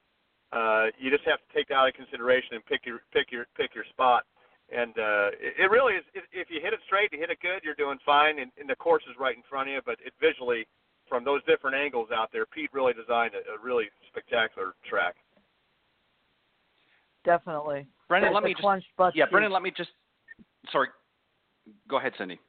[0.52, 3.46] uh, you just have to take that out of consideration and pick your pick your
[3.56, 4.24] pick your spot.
[4.70, 6.04] And uh, it, it really is.
[6.14, 8.68] If, if you hit it straight, you hit it good, you're doing fine, and, and
[8.68, 9.80] the course is right in front of you.
[9.84, 10.66] But it visually,
[11.08, 15.16] from those different angles out there, Pete really designed a, a really spectacular track.
[17.24, 17.86] Definitely.
[18.08, 18.64] Brendan, let me just
[19.14, 19.30] yeah, cheek.
[19.30, 19.90] Brendan, let me just
[20.70, 20.88] sorry.
[21.88, 22.40] Go ahead, Cindy.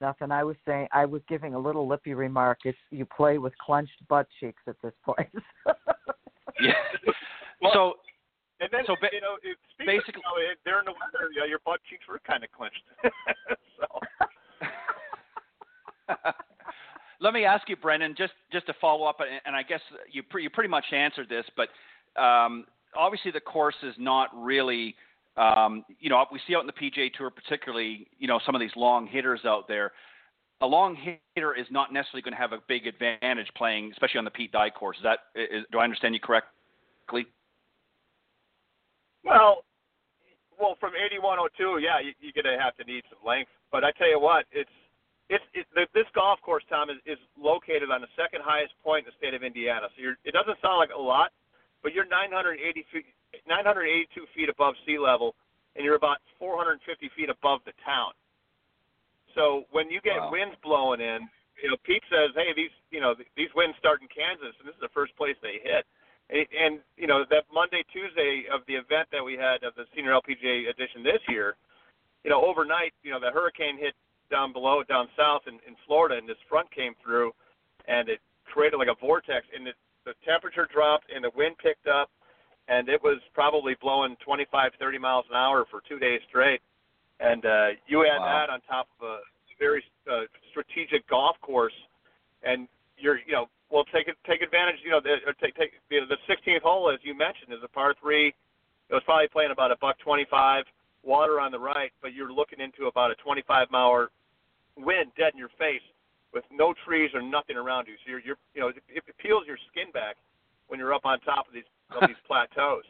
[0.00, 0.30] Nothing.
[0.30, 2.58] I was saying I was giving a little lippy remark.
[2.64, 5.26] It's you play with clenched butt cheeks at this place.
[6.60, 6.72] Yeah.
[7.60, 7.94] Well, so
[8.60, 11.44] And then, So ba- you know, it, basically- of, you know, during the weather, yeah,
[11.44, 12.82] your butt cheeks were kind of clenched.
[13.78, 13.86] so.
[17.20, 20.22] Let me ask you, Brendan, just just to follow up, and- and I guess you
[20.22, 21.68] pre- you pretty much answered this, but
[22.20, 22.64] um,
[22.96, 24.94] obviously the course is not really,
[25.36, 28.60] um, you know, we see out in the PGA Tour, particularly, you know, some of
[28.60, 29.90] these long hitters out there.
[30.60, 30.96] A long
[31.34, 34.50] hitter is not necessarily going to have a big advantage playing, especially on the Pete
[34.50, 34.96] Dye course.
[34.96, 37.26] Is that is, do I understand you correctly?
[39.24, 39.62] Well,
[40.58, 43.50] well, from 8102, yeah, you, you're gonna have to need some length.
[43.70, 44.70] But I tell you what, it's
[45.30, 49.12] it's it, this golf course, Tom, is, is located on the second highest point in
[49.14, 49.86] the state of Indiana.
[49.94, 51.30] So you're, it doesn't sound like a lot,
[51.82, 52.58] but you're 980
[52.90, 53.06] feet
[53.46, 55.36] 982 feet above sea level,
[55.76, 56.82] and you're about 450
[57.14, 58.12] feet above the town.
[59.38, 60.30] So when you get Wow.
[60.32, 61.30] winds blowing in,
[61.62, 64.74] you know, Pete says, "Hey, these, you know, these winds start in Kansas, and this
[64.74, 65.86] is the first place they hit."
[66.28, 69.86] And, and you know, that Monday, Tuesday of the event that we had of the
[69.94, 71.56] Senior LPGA edition this year,
[72.24, 73.94] you know, overnight, you know, the hurricane hit
[74.28, 77.32] down below, down south in, in Florida, and this front came through,
[77.86, 81.86] and it created like a vortex, and it, the temperature dropped, and the wind picked
[81.86, 82.10] up,
[82.66, 86.60] and it was probably blowing 25, 30 miles an hour for two days straight.
[87.20, 88.46] And uh, you add Wow.
[88.46, 89.18] that on top of a
[89.58, 91.74] very uh, strategic golf course,
[92.42, 94.76] and you're, you know, well, take it, take advantage.
[94.84, 97.58] You know, the, or take, take you know, the 16th hole, as you mentioned, is
[97.64, 98.28] a par three.
[98.88, 100.64] It was probably playing about a buck 25,
[101.02, 104.10] water on the right, but you're looking into about a 25 mile hour
[104.76, 105.82] wind dead in your face
[106.32, 107.94] with no trees or nothing around you.
[108.04, 110.16] So you're, you're you know, it, it peels your skin back
[110.68, 112.84] when you're up on top of these of these plateaus.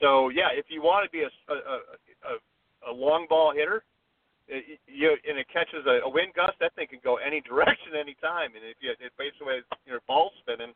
[0.00, 2.32] So yeah, if you want to be a a, a, a
[2.88, 3.84] long ball hitter,
[4.48, 7.98] it, you and it catches a, a wind gust, that thing can go any direction,
[7.98, 8.56] any time.
[8.56, 10.72] And if you it basically your ball spinning,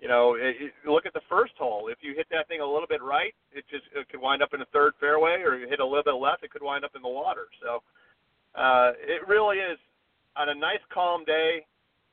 [0.00, 1.88] you know, it, it, look at the first hole.
[1.88, 4.52] If you hit that thing a little bit right, it just it could wind up
[4.52, 6.92] in the third fairway, or you hit a little bit left, it could wind up
[6.96, 7.46] in the water.
[7.62, 7.80] So
[8.54, 9.78] uh, it really is
[10.36, 11.64] on a nice calm day.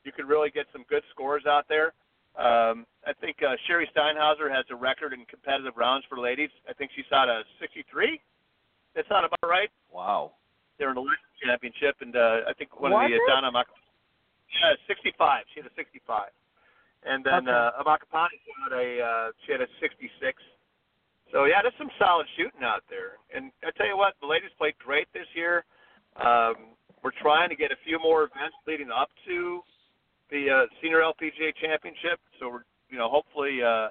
[0.04, 1.94] You could really get some good scores out there.
[2.36, 6.50] Um, I think uh, Sherri Steinhauer has a record in competitive rounds for ladies.
[6.68, 8.20] I think she shot a 63.
[8.96, 9.70] That's not about right.
[9.92, 10.34] Wow.
[10.78, 13.22] They're in the Ladies championship, and uh, I think one Was of the it?
[13.30, 13.68] uh, Donna Mac-
[14.62, 15.46] yeah, 65.
[15.54, 16.30] She had a 65,
[17.06, 17.52] and then Okay.
[17.52, 20.10] uh, Amakapani had a uh, she had a 66.
[21.32, 23.18] So yeah, there's some solid shooting out there.
[23.34, 25.66] And I tell you what, the ladies played great this year.
[26.22, 29.62] Um, we're trying to get a few more events leading up to
[30.30, 32.20] the uh, Senior LPGA Championship.
[32.40, 33.90] So we're, you know, hopefully uh,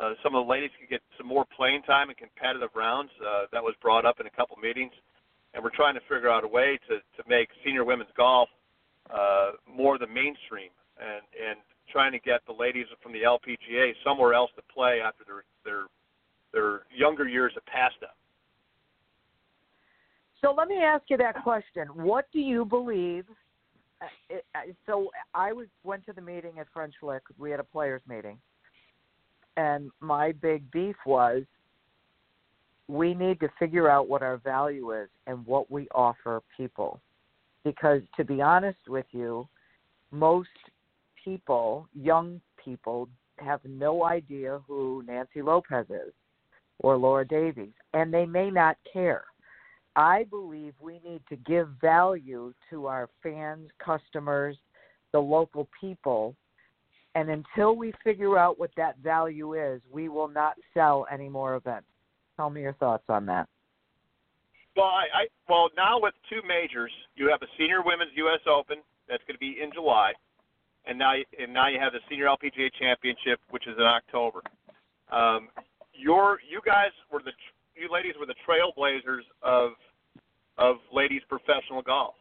[0.00, 3.10] uh, some of the ladies can get some more playing time in competitive rounds.
[3.20, 4.92] Uh, that was brought up in a couple meetings,
[5.54, 8.48] and we're trying to figure out a way to to make senior women's golf
[9.10, 11.58] uh, more the mainstream, and and
[11.90, 15.84] trying to get the ladies from the LPGA somewhere else to play after their their
[16.52, 18.10] their younger years have passed them.
[20.40, 21.86] So let me ask you that question.
[21.94, 23.24] What do you believe?
[24.02, 27.22] uh, uh, So I was went to the meeting at French Lick.
[27.38, 28.38] We had a players meeting,
[29.56, 31.42] and my big beef was
[32.88, 37.00] we need to figure out what our value is and what we offer people.
[37.64, 39.48] Because to be honest with you,
[40.10, 40.48] most
[41.24, 46.12] people, young people, have no idea who Nancy Lopez is
[46.80, 49.24] or Laura Davies, and they may not care.
[49.94, 54.56] I believe we need to give value to our fans, customers,
[55.12, 56.34] the local people.
[57.14, 61.56] And until we figure out what that value is, we will not sell any more
[61.56, 61.86] events.
[62.36, 63.48] Tell me your thoughts on that.
[64.74, 68.40] Well, I, I well now with two majors, you have a senior women's U.S.
[68.48, 70.12] Open that's going to be in July,
[70.86, 74.40] and now and now you have the senior LPGA Championship, which is in October.
[75.10, 75.48] Um,
[75.92, 77.32] your you guys were the
[77.76, 79.72] you ladies were the trailblazers of
[80.56, 82.14] of ladies professional golf,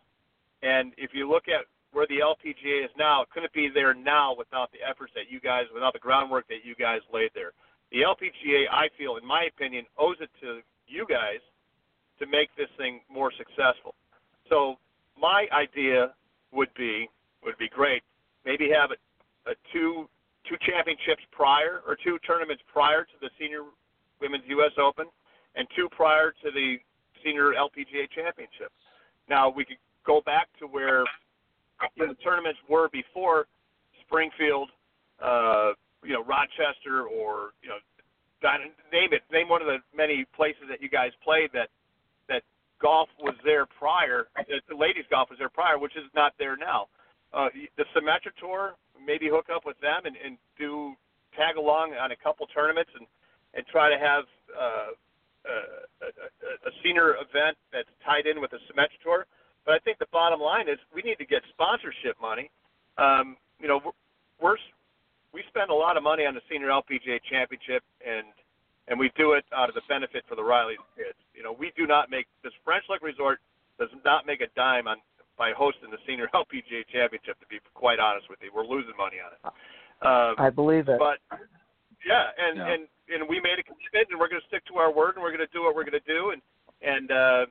[0.62, 4.71] and if you look at where the LPGA is now, couldn't be there now without
[4.71, 7.51] the efforts that you guys, without the groundwork that you guys laid there.
[7.91, 11.39] The LPGA, I feel, in my opinion, owes it to you guys
[12.19, 13.95] to make this thing more successful.
[14.47, 14.75] So
[15.19, 16.13] my idea
[16.51, 17.10] would be
[17.43, 18.04] would be great.
[18.45, 20.08] Maybe have a, a two
[20.47, 23.63] two championships prior or two tournaments prior to the senior
[24.19, 24.71] women's U.S.
[24.77, 25.08] Open
[25.56, 26.77] and two prior to the
[27.23, 28.71] senior LPGA championship.
[29.30, 31.04] Now we could go back to where
[31.96, 33.48] you know, tournaments were before
[34.06, 34.70] Springfield,
[35.24, 35.72] uh,
[36.04, 37.78] you know, Rochester, or you know,
[38.91, 39.22] name it.
[39.32, 41.70] Name one of the many places that you guys played that
[42.28, 42.44] that
[42.82, 44.28] golf was there prior.
[44.36, 46.88] that The ladies' golf was there prior, which is not there now.
[47.34, 48.74] Uh, the Symetra Tour,
[49.06, 50.94] maybe hook up with them and, and do
[51.36, 53.08] tag along on a couple tournaments and
[53.54, 54.24] and try to have
[54.56, 54.96] uh,
[55.44, 59.26] a, a, a senior event that's tied in with the Symetra Tour.
[59.65, 62.50] But I think the bottom line is we need to get sponsorship money.
[62.97, 63.91] Um, you know, we're,
[64.41, 64.58] we're
[65.34, 68.28] we spend a lot of money on the senior LPGA championship, and
[68.88, 71.17] and we do it out of the benefit for the Riley kids.
[71.34, 73.39] You know, we do not make this French Lick Resort
[73.80, 74.97] does not make a dime on
[75.38, 77.39] by hosting the senior LPGA championship.
[77.39, 79.41] To be quite honest with you, we're losing money on it.
[80.02, 80.97] Um, I believe it.
[80.97, 81.21] but
[82.06, 82.74] yeah, and Yeah.
[82.74, 82.82] and
[83.13, 85.36] and we made a commitment, and we're going to stick to our word, and we're
[85.36, 86.41] going to do what we're going to do, and
[86.82, 87.45] and uh,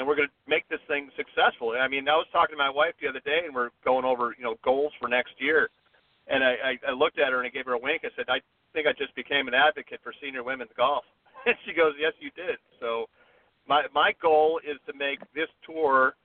[0.00, 1.76] and we're going to make this thing successful.
[1.76, 4.32] I mean, I was talking to my wife the other day, and we're going over
[4.32, 5.68] you know goals for next year,
[6.24, 8.08] and I, I, I looked at her and I gave her a wink.
[8.08, 8.40] I said, I
[8.72, 11.04] think I just became an advocate for senior women's golf.
[11.46, 12.60] And she goes, Yes, you did.
[12.80, 13.08] So
[13.68, 16.16] my my goal is to make this tour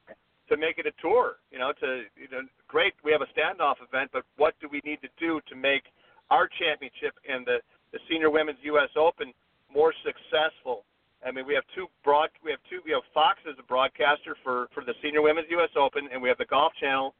[0.47, 1.35] to make it a tour.
[1.51, 2.95] You know, to you know, great.
[3.03, 5.83] We have a standoff event, but what do we need to do to make
[6.31, 7.59] our championship and the
[7.91, 8.91] the senior women's U.S.
[8.95, 9.31] Open
[9.67, 10.83] more successful?
[11.25, 12.29] I mean, we have two broad.
[12.43, 12.81] We have two.
[12.85, 15.73] We have Fox as a broadcaster for for the senior women's U.S.
[15.75, 17.13] Open, and we have the Golf Channel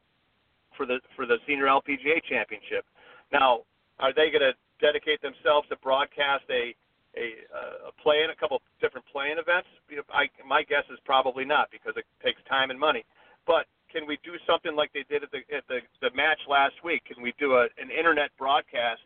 [0.76, 2.86] for the for the senior LPGA championship.
[3.32, 3.66] Now,
[3.98, 6.74] are they going to dedicate themselves to broadcast a
[7.16, 9.68] a, uh, a play in a couple different playing events?
[10.12, 13.04] I, my guess is probably not because it takes time and money.
[13.46, 16.76] But can we do something like they did at the at the, the match last
[16.84, 17.02] week?
[17.10, 19.02] Can we do a, an internet broadcast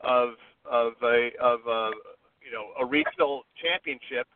[0.00, 1.90] of of a of a
[2.44, 4.28] you know a regional championship?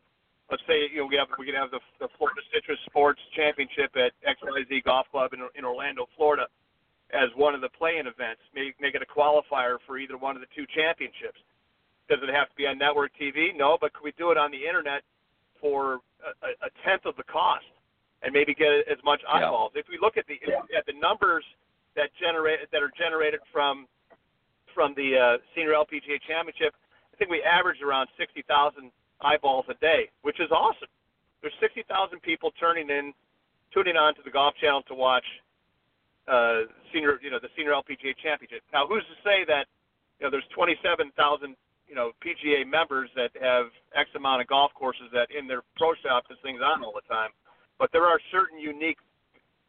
[0.48, 3.92] Let's say you know we have we can have the, the Florida Citrus Sports Championship
[3.96, 6.46] at XYZ Golf Club in, in Orlando, Florida,
[7.12, 8.40] as one of the play-in events.
[8.54, 11.42] Make make it a qualifier for either one of the two championships
[12.08, 13.56] does it have to be on network TV?
[13.56, 15.02] No, but could we do it on the internet
[15.60, 17.66] for a, a tenth of the cost
[18.22, 19.72] and maybe get as much eyeballs?
[19.74, 19.82] Yeah.
[19.82, 20.38] If we look at the
[20.76, 21.44] at the numbers
[21.94, 23.86] that generate that are generated from
[24.74, 26.74] from the uh, Senior LPGA Championship,
[27.12, 30.88] I think we average around 60,000 eyeballs a day, which is awesome.
[31.40, 33.12] There's 60,000 people turning in,
[33.72, 35.24] tuning on to the Golf Channel to watch
[36.28, 38.62] uh, senior, you know, the Senior LPGA Championship.
[38.72, 39.66] Now, who's to say that
[40.18, 41.12] you know there's 27,000
[41.86, 45.94] you know PGA members that have X amount of golf courses that in their pro
[46.02, 47.30] shop this thing's on all the time.
[47.78, 48.98] But there are certain unique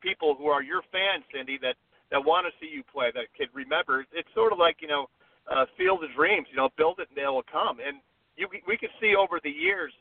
[0.02, 1.76] people who are your fans, Cindy, that
[2.12, 4.06] that want to see you play that can remember.
[4.14, 5.08] It's sort of like you know,
[5.52, 6.48] uh, Field of Dreams.
[6.50, 7.78] You know, build it and they will come.
[7.84, 8.00] And
[8.38, 9.92] you we can see over the years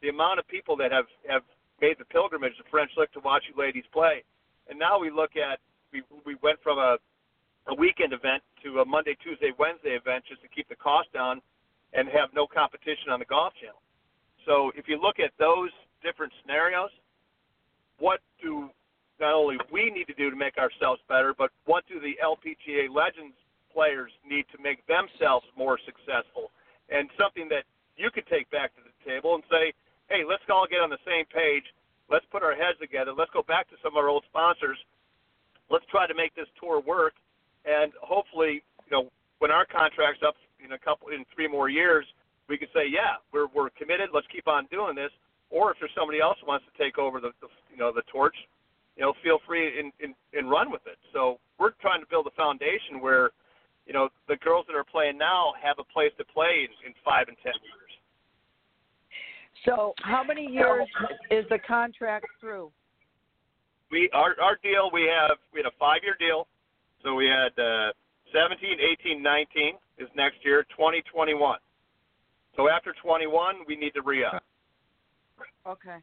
[0.00, 1.42] the amount of people that have have
[1.80, 4.24] made the pilgrimage to French Lick to watch you ladies play.
[4.68, 5.60] And now we look at
[5.92, 6.96] we we went from a
[7.68, 11.40] a weekend event to a Monday, Tuesday, Wednesday event just to keep the cost down
[11.92, 13.78] and have no competition on the golf channel.
[14.46, 15.70] So if you look at those
[16.02, 16.90] different scenarios,
[17.98, 18.70] what do
[19.20, 22.90] not only we need to do to make ourselves better, but what do the LPGA
[22.90, 23.36] Legends
[23.72, 26.50] players need to make themselves more successful?
[26.90, 27.62] And something that
[28.02, 29.72] you could take back to the table and say,
[30.10, 31.62] hey, let's all get on the same page.
[32.10, 33.14] Let's put our heads together.
[33.16, 34.76] Let's go back to some of our old sponsors.
[35.70, 37.14] Let's try to make this tour work.
[37.64, 42.04] And hopefully, you know, when our contract's up in a couple in three more years,
[42.48, 44.10] we could say, yeah, we're we're committed.
[44.12, 45.10] Let's keep on doing this.
[45.48, 48.02] Or if there's somebody else who wants to take over the, the you know the
[48.10, 48.36] torch,
[48.96, 50.98] you know, feel free and, and and run with it.
[51.12, 53.30] So we're trying to build a foundation where,
[53.86, 56.92] you know, the girls that are playing now have a place to play in, in
[57.04, 57.81] five and ten years.
[59.64, 60.88] So how many years
[61.30, 62.70] is the contract through?
[63.90, 66.46] We our our deal we have we had a five year deal.
[67.02, 67.92] So we had uh,
[68.32, 71.58] 17, 18, 19 is next year, 2021.
[72.56, 74.44] So after 21, we need to re up.
[75.66, 75.96] Okay.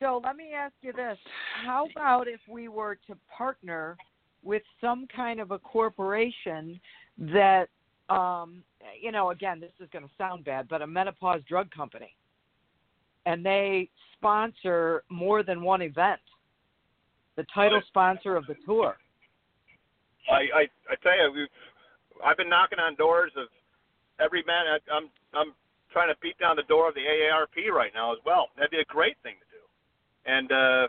[0.00, 1.18] So let me ask you this:
[1.64, 3.96] How about if we were to partner
[4.42, 6.80] with some kind of a corporation
[7.18, 7.66] that,
[8.08, 8.62] um,
[9.00, 12.14] you know, again, this is going to sound bad, but a menopause drug company,
[13.26, 16.20] and they sponsor more than one event,
[17.36, 18.96] the title sponsor of the tour.
[20.30, 21.48] I I, I tell you, we've
[22.24, 23.48] I've been knocking on doors of
[24.20, 24.66] every man.
[24.66, 25.52] I, I'm I'm
[25.92, 28.48] trying to beat down the door of the AARP right now as well.
[28.56, 29.62] That'd be a great thing to do.
[30.26, 30.88] And uh,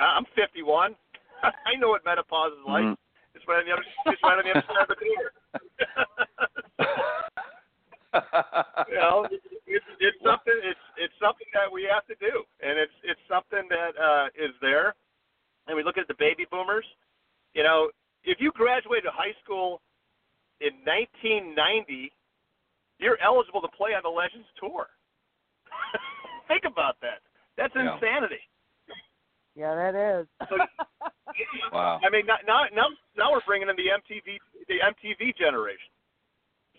[0.00, 0.94] I'm 51.
[1.42, 2.84] I know what menopause is like.
[2.84, 3.38] Mm-hmm.
[3.38, 5.30] It's right on the other, it's right on the other side of the door.
[8.88, 9.28] you know,
[9.66, 10.54] it's, it's something.
[10.64, 14.50] It's it's something that we have to do, and it's it's something that uh, is
[14.60, 14.94] there.
[15.68, 16.86] And we look at the baby boomers.
[17.54, 17.90] You know,
[18.24, 19.80] if you graduated high school
[20.60, 22.12] in 1990,
[22.98, 24.88] you're eligible to play on the Legends Tour.
[26.48, 27.22] Think about that.
[27.56, 27.94] That's yeah.
[27.94, 28.42] insanity.
[29.54, 30.26] Yeah, that is.
[31.72, 32.00] wow.
[32.02, 34.38] I mean, now, now, now we're bringing in the MTV,
[34.68, 35.90] the MTV generation.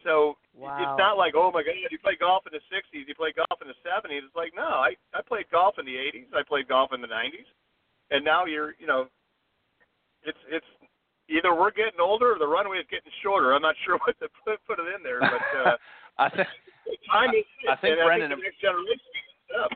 [0.03, 0.77] So wow.
[0.81, 3.61] it's not like, oh my God, you play golf in the '60s, you play golf
[3.61, 4.25] in the '70s.
[4.25, 7.07] It's like, no, I I played golf in the '80s, I played golf in the
[7.07, 7.47] '90s,
[8.09, 9.07] and now you're, you know,
[10.23, 10.65] it's it's
[11.29, 13.53] either we're getting older or the runway is getting shorter.
[13.53, 15.77] I'm not sure what to put, put it in there, but uh,
[16.17, 16.47] I think
[17.11, 18.31] time is I, I think and Brendan.
[18.31, 19.11] I think the next generation
[19.63, 19.71] up.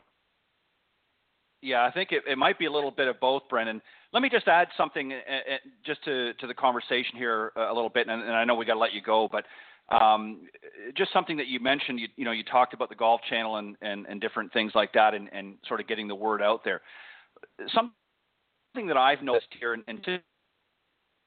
[1.62, 3.82] Yeah, I think it, it might be a little bit of both, Brendan.
[4.12, 7.88] Let me just add something uh, uh just to, to the conversation here a little
[7.88, 9.44] bit, and, and I know we got to let you go, but
[9.88, 10.48] um,
[10.96, 12.00] just something that you mentioned.
[12.00, 14.92] You, you know, you talked about the Golf Channel and, and, and different things like
[14.94, 16.80] that, and, and sort of getting the word out there.
[17.72, 20.20] Something that I've noticed here, and, and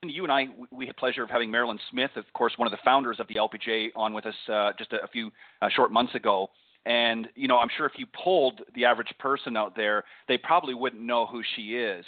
[0.04, 2.72] you and I, we had the pleasure of having Marilyn Smith, of course, one of
[2.72, 5.32] the founders of the LPGA, on with us uh, just a, a few
[5.62, 6.50] uh, short months ago.
[6.86, 10.74] And you know, I'm sure if you polled the average person out there, they probably
[10.74, 12.06] wouldn't know who she is.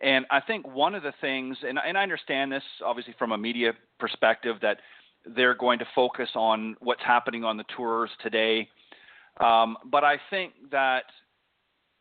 [0.00, 3.38] And I think one of the things, and, and I understand this obviously from a
[3.38, 4.78] media perspective, that
[5.24, 8.68] they're going to focus on what's happening on the tours today.
[9.40, 11.04] Um, but I think that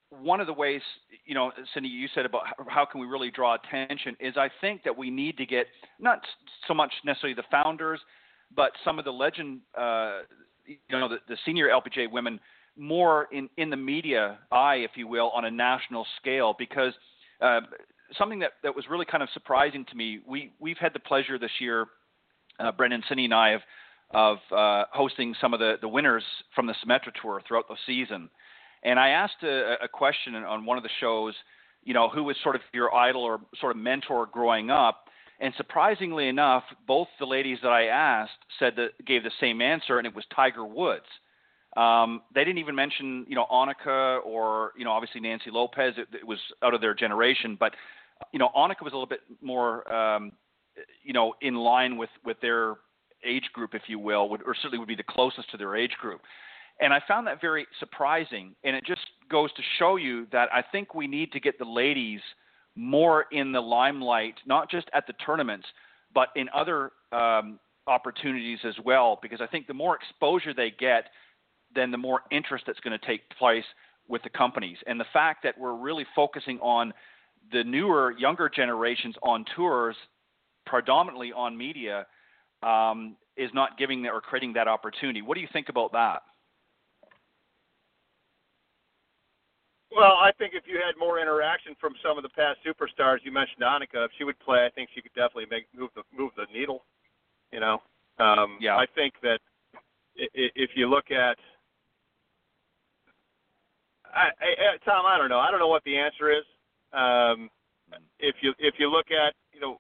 [0.10, 0.82] one of the ways,
[1.26, 4.84] you know, Cindy, you said about how can we really draw attention is I think
[4.84, 5.68] that we need to get
[6.00, 6.22] not
[6.68, 8.00] so much necessarily the founders,
[8.54, 10.20] but some of the legend, uh,
[10.66, 12.40] you know, the, the senior LPGA women
[12.78, 16.94] more in, in the media eye, if you will, on a national scale because
[17.42, 17.62] uh,
[18.18, 21.38] something that, that was really kind of surprising to me, we, we've had the pleasure
[21.40, 21.88] this year,
[22.60, 23.62] uh, Brendan, Cindy, and I, have
[24.14, 26.24] of uh, hosting some of the, the winners
[26.54, 28.30] from the Symetra Tour throughout the season.
[28.84, 31.34] And I asked a, a question on one of the shows,
[31.84, 35.06] you know, who was sort of your idol or sort of mentor growing up?
[35.40, 39.98] And surprisingly enough, both the ladies that I asked said that gave the same answer,
[39.98, 41.06] and it was Tiger Woods.
[41.78, 45.94] Um, they didn't even mention, you know, Annika or, you know, obviously Nancy Lopez.
[45.98, 47.74] It, it was out of their generation, but,
[48.34, 50.34] you know, Annika was a little bit more, um,
[51.04, 52.76] you know, in line with with their
[53.26, 55.94] age group, if you will, would, or certainly would be the closest to their age
[56.00, 56.22] group.
[56.80, 58.56] And I found that very surprising.
[58.64, 61.66] And it just goes to show you that I think we need to get the
[61.66, 62.22] ladies
[62.76, 65.68] more in the limelight, not just at the tournaments,
[66.14, 69.20] but in other um, opportunities as well.
[69.22, 71.06] Because I think the more exposure they get,
[71.74, 73.66] then the more interest that's going to take place
[74.08, 74.78] with the companies.
[74.88, 76.94] And the fact that we're really focusing on
[77.52, 79.96] the newer, younger generations on tours,
[80.72, 82.08] predominantly on media,
[82.64, 85.22] um, is not giving or creating that opportunity.
[85.22, 86.22] What do you think about that?
[89.94, 93.32] Well, I think if you had more interaction from some of the past superstars, you
[93.34, 94.06] mentioned Annika.
[94.06, 96.86] If she would play, I think she could definitely make move the move the needle.
[97.52, 97.82] You know,
[98.18, 98.78] um, yeah.
[98.78, 99.40] I think that
[100.16, 101.38] if you look at,
[104.06, 105.40] I, I, Tom, I don't know.
[105.40, 106.46] I don't know what the answer is.
[106.94, 107.50] Um,
[108.20, 109.78] if you if you look at you know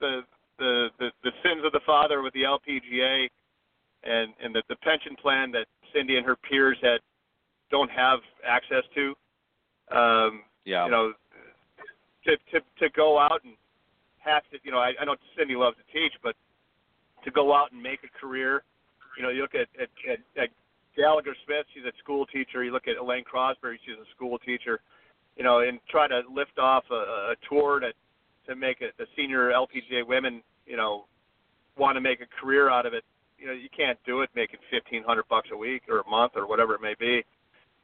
[0.00, 0.20] the
[0.58, 3.28] the the, the sins of the father with the LPGA
[4.04, 7.00] and and the, the pension plan that Cindy and her peers had
[7.70, 9.14] don't have access to
[9.90, 10.84] um, yeah.
[10.84, 11.12] You know,
[12.24, 13.54] to to to go out and
[14.18, 16.34] have to, you know, I, I know Cindy loves to teach, but
[17.24, 18.64] to go out and make a career,
[19.16, 20.48] you know, you look at at, at, at
[20.96, 22.64] Gallagher Smith, she's a school teacher.
[22.64, 24.80] You look at Elaine Crosby, she's a school teacher.
[25.36, 27.92] You know, and try to lift off a, a tour to
[28.48, 31.04] to make a, the senior LPGA women, you know,
[31.76, 33.04] want to make a career out of it.
[33.38, 36.32] You know, you can't do it making fifteen hundred bucks a week or a month
[36.36, 37.22] or whatever it may be.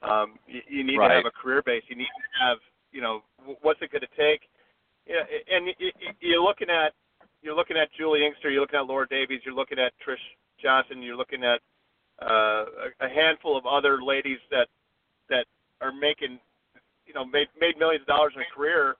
[0.02, 1.08] Um, you, you need right.
[1.08, 1.82] to have a career base.
[1.88, 2.58] You need to have,
[2.90, 3.22] you know,
[3.60, 4.48] what's it going to take?
[5.06, 5.68] Yeah, and
[6.20, 6.92] you're looking at
[7.42, 10.22] you're looking at Juli Inkster, you're looking at Laura Davies, you're looking at Trish
[10.62, 11.60] Johnson, you're looking at
[12.22, 12.64] uh,
[13.00, 14.68] a handful of other ladies that
[15.28, 15.46] that
[15.80, 16.38] are making,
[17.06, 18.94] you know, made made millions of dollars in a career,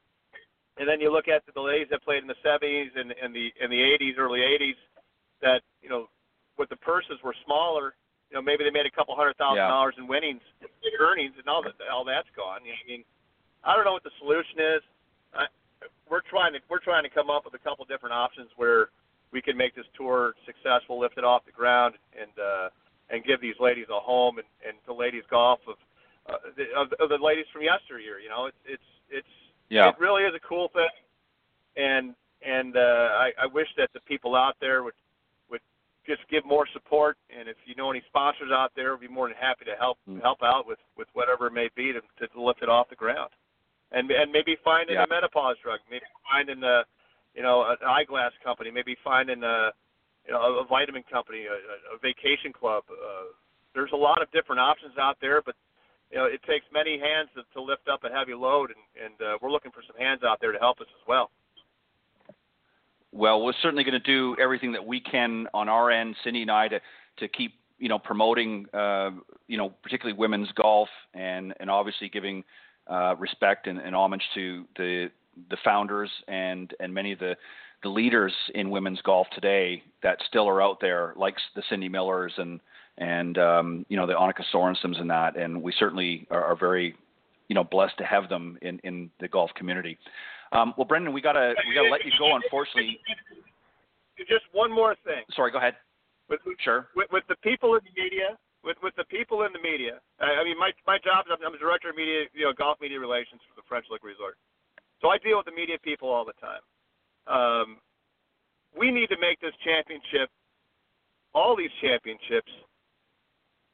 [0.79, 3.53] and then you look at the ladies that played in the 70s and, and the
[3.61, 4.81] in the 80s, early 80s,
[5.43, 6.09] that you know,
[6.59, 7.95] with the purses were smaller,
[8.31, 9.69] you know, maybe they made a couple hundred thousand yeah.
[9.69, 12.65] dollars in winnings, in earnings, and all that, all that's gone.
[12.65, 13.05] I mean,
[13.65, 14.83] I don't know what the solution is.
[15.37, 15.45] I,
[16.09, 18.89] we're trying to we're trying to come up with a couple different options where
[19.33, 22.69] we can make this tour successful, lift it off the ground, and uh,
[23.13, 25.77] and give these ladies a home and, and the ladies golf of,
[26.25, 28.17] uh, the, of of the ladies from yesteryear.
[28.17, 29.35] You know, it's it's it's
[29.73, 29.89] yeah.
[29.89, 30.89] it really is a cool thing,
[31.77, 32.15] and
[32.45, 34.95] and uh, I, I wish that the people out there would
[35.51, 35.61] would
[36.07, 37.17] just give more support.
[37.37, 39.99] And if you know any sponsors out there, we'd be more than happy to help
[40.09, 40.21] mm.
[40.21, 43.31] help out with with whatever it may be to, to lift it off the ground.
[43.93, 45.05] And and maybe finding yeah.
[45.05, 46.83] a menopause drug, maybe finding a
[47.35, 49.71] you know an eyeglass company, maybe finding a
[50.27, 52.85] you know a vitamin company, a, a vacation club.
[52.91, 53.33] Uh,
[53.75, 55.55] there's a lot of different options out there, but
[56.13, 59.15] you know it takes many hands to, to lift up a heavy load, and and
[59.21, 61.31] uh, we're looking for some hands out there to help us as well.
[63.11, 66.51] Well, we're certainly going to do everything that we can on our end, Cindy and
[66.51, 66.81] I, to
[67.19, 69.11] to keep you know promoting uh,
[69.49, 72.45] you know particularly women's golf and and obviously giving
[72.91, 75.11] uh, respect and, and homage to the
[75.51, 77.37] the founders and and many of the
[77.83, 82.33] the leaders in women's golf today that still are out there, like the Cindy Millers
[82.37, 82.61] and
[82.99, 86.95] and um, you know the Annika Sorenstam's and that, and we certainly are, are very
[87.49, 89.99] you know blessed to have them in in the golf community.
[90.53, 92.35] Um, well, Brendan, we gotta we gotta let you go.
[92.37, 92.99] Unfortunately.
[94.29, 95.25] Just one more thing.
[95.35, 95.75] Sorry, go ahead.
[96.29, 96.89] With, sure.
[96.95, 99.99] With, with the people in the media, with with the people in the media.
[100.21, 102.79] I, I mean, my my job is I'm, I'm director of media, you know, golf
[102.81, 104.37] media relations for the French Lick Resort.
[105.01, 106.63] So I deal with the media people all the time.
[107.27, 107.79] Um,
[108.79, 110.31] we need to make this championship,
[111.35, 112.51] all these championships,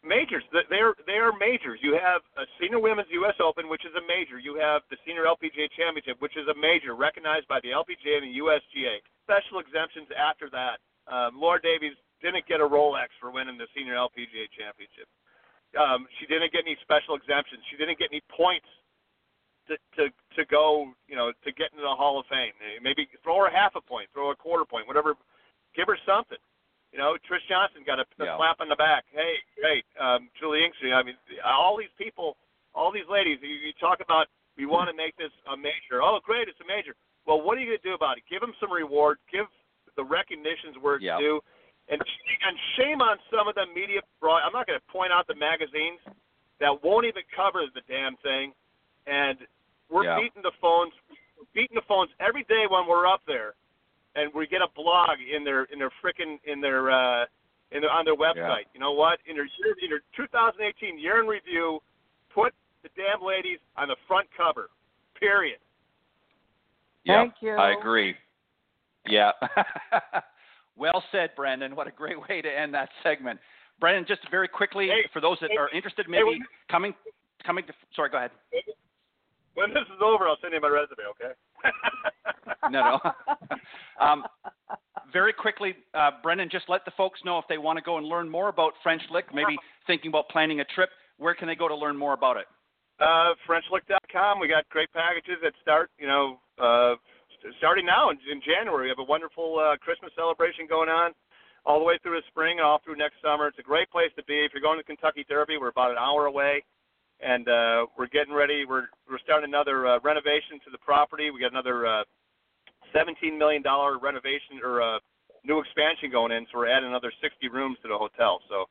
[0.04, 0.44] majors.
[0.52, 1.80] They are they are majors.
[1.82, 3.34] You have a senior women's U.S.
[3.42, 4.38] Open, which is a major.
[4.38, 8.30] You have the senior LPGA championship, which is a major, recognized by the LPGA and
[8.30, 9.02] the USGA.
[9.26, 10.78] Special exemptions after that.
[11.08, 15.08] Um, Laura Davies didn't get a Rolex for winning the senior LPGA championship.
[15.76, 17.60] Um, she didn't get any special exemptions.
[17.68, 18.68] She didn't get any points
[19.68, 22.54] to to to go, you know, to get into the Hall of Fame.
[22.82, 25.14] Maybe throw her half a point, throw her a quarter point, whatever.
[25.76, 26.40] Give her something.
[26.92, 28.36] You know, Trish Johnson got a, a yeah.
[28.40, 29.04] slap on the back.
[29.12, 30.88] Hey, hey, um, Juli Inkster.
[30.94, 32.40] I mean, all these people,
[32.72, 33.38] all these ladies.
[33.44, 34.26] You, you talk about
[34.56, 36.00] we want to make this a major.
[36.00, 36.96] Oh, great, it's a major.
[37.28, 38.24] Well, what are you going to do about it?
[38.24, 39.20] Give them some reward.
[39.28, 39.44] Give
[40.00, 41.20] the recognitions where it's yeah.
[41.20, 41.44] due.
[41.88, 44.00] And and shame on some of the media.
[44.20, 46.00] I'm not going to point out the magazines
[46.60, 48.52] that won't even cover the damn thing.
[49.06, 49.38] And
[49.88, 50.20] we're yeah.
[50.20, 50.92] beating the phones,
[51.36, 53.56] we're beating the phones every day when we're up there,
[54.18, 57.24] and we get a blog in their in their frickin' in their uh,
[57.72, 58.66] in their on their website.
[58.66, 58.74] Yeah.
[58.74, 59.18] You know what?
[59.26, 61.80] In their in their 2018 year in review,
[62.34, 62.52] put
[62.82, 64.70] the damn ladies on the front cover.
[65.18, 65.58] Period.
[67.04, 67.52] Yeah, Thank you.
[67.52, 68.14] I agree.
[69.06, 69.32] Yeah.
[70.76, 71.74] well said, Brendan.
[71.74, 73.40] What a great way to end that segment.
[73.80, 76.94] Brendan, just very quickly, Hey, for those that hey, are interested, maybe when- coming,
[77.46, 77.72] coming to.
[77.94, 78.30] Sorry, go ahead.
[79.58, 81.02] When this is over, I'll send you my resume.
[81.18, 81.34] Okay.
[82.70, 83.12] No, no.
[84.04, 84.24] um,
[85.12, 88.06] very quickly, uh, Brendan, just let the folks know if they want to go and
[88.06, 89.56] learn more about French Lick, maybe
[89.86, 90.90] thinking about planning a trip.
[91.16, 92.44] Where can they go to learn more about it?
[93.00, 94.38] Uh, FrenchLick.com.
[94.38, 96.96] We got great packages that start, you know, uh,
[97.56, 98.84] starting now in, in January.
[98.84, 101.12] We have a wonderful uh, Christmas celebration going on
[101.64, 103.46] all the way through the spring and all through next summer.
[103.46, 104.44] It's a great place to be.
[104.44, 106.64] If you're going to Kentucky Derby, we're about an hour away,
[107.20, 108.64] and uh, we're getting ready.
[108.64, 111.30] We're we're starting another uh, renovation to the property.
[111.30, 112.04] We got another uh,
[112.92, 114.98] 17 million dollar renovation or uh,
[115.44, 118.40] new expansion going in, so we're adding another 60 rooms to the hotel.
[118.48, 118.66] So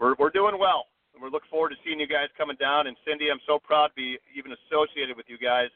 [0.00, 0.86] we're we're doing well.
[1.14, 2.88] And we look forward to seeing you guys coming down.
[2.88, 5.70] And Cindy, I'm so proud to be even associated with you guys.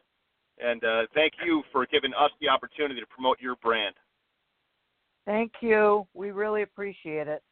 [0.62, 3.94] And uh, thank you for giving us the opportunity to promote your brand.
[5.24, 6.06] Thank you.
[6.12, 7.42] We really appreciate it.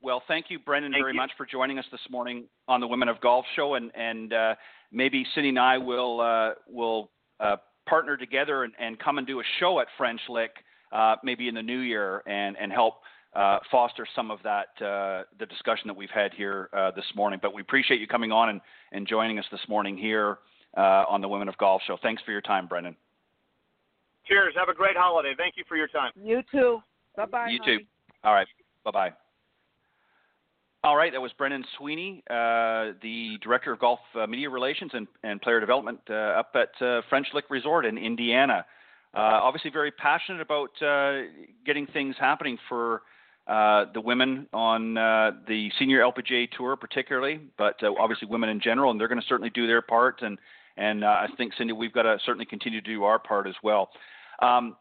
[0.00, 1.16] Well, thank you, Brendan, Thank very you.
[1.16, 4.54] much for joining us this morning on the Women of Golf Show, and and uh,
[4.92, 7.56] maybe Cindy and I will uh, will uh,
[7.88, 10.52] partner together and, and come and do a show at French Lick,
[10.92, 13.00] uh, maybe in the new year, and and help
[13.34, 17.40] uh, foster some of that uh, the discussion that we've had here uh, this morning.
[17.42, 18.60] But we appreciate you coming on and,
[18.92, 20.38] and joining us this morning here
[20.76, 21.98] uh, on the Women of Golf Show.
[22.02, 22.96] Thanks for your time, Brendan.
[24.26, 24.54] Cheers.
[24.56, 25.34] Have a great holiday.
[25.36, 26.12] Thank you for your time.
[26.14, 26.78] You too.
[27.16, 27.48] Bye bye.
[27.48, 27.84] You too.
[28.22, 28.48] All right.
[28.84, 29.27] Bye bye.
[30.84, 35.08] All right, that was Brendan Sweeney, uh, the Director of Golf uh, Media Relations and,
[35.24, 38.64] and Player Development uh, up at uh, French Lick Resort in Indiana.
[39.12, 41.22] Uh, obviously, very passionate about uh,
[41.66, 43.02] getting things happening for
[43.48, 49.08] the women on the Senior LPGA Tour, particularly, but obviously women in general, and they're
[49.08, 50.22] going to certainly do their part.
[50.22, 50.38] And
[50.76, 53.90] and I think Cindy, we've got to certainly continue to do our part as well.
[54.40, 54.76] Um,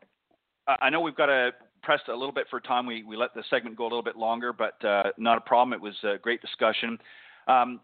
[0.68, 1.52] I know we've got to
[1.88, 2.86] pressed a little bit for time.
[2.86, 5.72] We we let the segment go a little bit longer, but uh, not a problem.
[5.72, 7.00] It was a great discussion.
[7.48, 7.80] Um,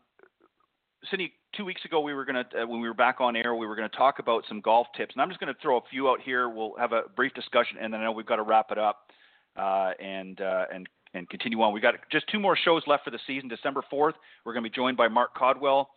[1.09, 3.55] Cindy, two weeks ago we were going to uh, when we were back on air,
[3.55, 5.77] we were going to talk about some golf tips, and I'm just going to throw
[5.77, 6.49] a few out here.
[6.49, 9.07] We'll have a brief discussion, and then I know we've got to wrap it up
[9.55, 11.71] uh, and uh, and and continue on.
[11.71, 13.47] we've got just two more shows left for the season.
[13.47, 15.91] December 4th, we're going to be joined by Mark Caldwell,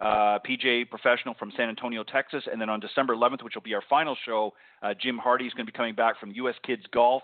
[0.00, 3.74] uh, PJ professional from San Antonio, Texas, and then on December 11th, which will be
[3.74, 4.52] our final show,
[4.82, 6.56] uh, Jim Hardy is going to be coming back from U.S.
[6.66, 7.22] Kids Golf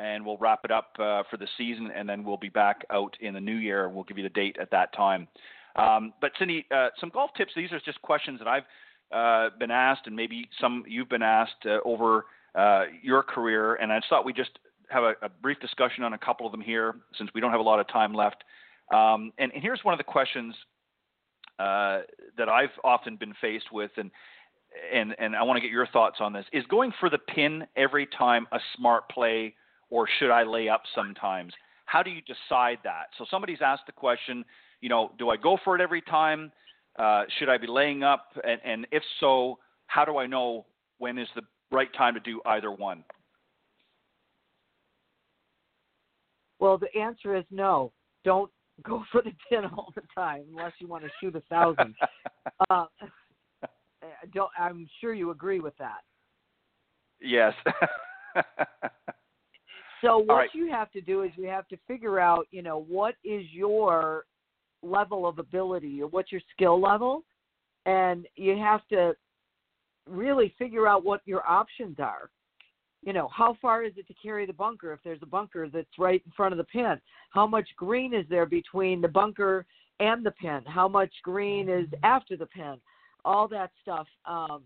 [0.00, 3.16] and we'll wrap it up uh, for the season, and then we'll be back out
[3.20, 3.88] in the new year.
[3.88, 5.28] We'll give you the date at that time.
[5.76, 7.52] Um, but Cindy, uh, some golf tips.
[7.54, 8.64] These are just questions that I've
[9.12, 13.74] uh, been asked, and maybe some you've been asked uh, over uh, your career.
[13.74, 16.52] And I just thought we just have a, a, brief discussion on a couple of
[16.52, 18.42] them here, since we don't have a lot of time left.
[18.92, 20.54] Um, and, and, here's one of the questions
[21.60, 22.00] uh,
[22.36, 24.10] that I've often been faced with, and
[24.92, 26.44] and and I want to get your thoughts on this.
[26.52, 29.54] Is going for the pin every time a smart play?
[29.90, 31.52] Or should I lay up sometimes?
[31.84, 33.06] How do you decide that?
[33.18, 34.44] So somebody's asked the question,
[34.80, 36.52] you know, do I go for it every time?
[36.98, 38.26] Uh, should I be laying up?
[38.44, 40.66] And, and if so, how do I know
[40.98, 43.04] when is the right time to do either one?
[46.60, 47.92] Well, the answer is no.
[48.24, 48.50] Don't
[48.82, 51.94] go for the pin all the time unless you want to shoot a thousand.
[52.70, 52.86] uh,
[54.32, 56.00] don't, I'm sure you agree with that.
[57.20, 57.52] Yes.
[60.02, 60.50] So what right.
[60.54, 64.24] you have to do is you have to figure out, you know, what is your
[64.82, 67.22] level of ability or what's your skill level,
[67.86, 69.14] and you have to
[70.06, 72.30] really figure out what your options are.
[73.02, 75.98] you know, how far is it to carry the bunker if there's a bunker that's
[75.98, 77.00] right in front of the pin?
[77.30, 79.64] How much green is there between the bunker
[80.00, 80.60] and the pin?
[80.66, 82.76] How much green is after the pin?
[83.24, 84.06] All that stuff.
[84.26, 84.62] Um,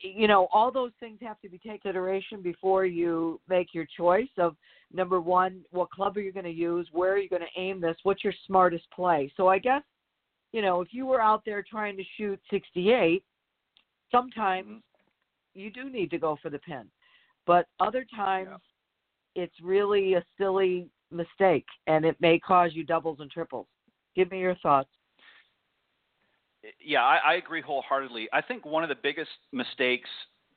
[0.00, 3.86] you know, all those things have to be taken into consideration before you make your
[3.96, 4.56] choice of
[4.92, 6.88] number one, what club are you going to use?
[6.92, 7.96] Where are you going to aim this?
[8.02, 9.32] What's your smartest play?
[9.36, 9.82] So I guess,
[10.52, 13.22] you know, if you were out there trying to shoot 68,
[14.10, 14.78] sometimes mm-hmm
[15.54, 16.84] you do need to go for the pin.
[17.46, 18.60] But other times,
[19.34, 19.42] yeah.
[19.44, 23.66] it's really a silly mistake, and it may cause you doubles and triples.
[24.14, 24.90] Give me your thoughts.
[26.84, 28.28] Yeah, I, I agree wholeheartedly.
[28.32, 30.08] I think one of the biggest mistakes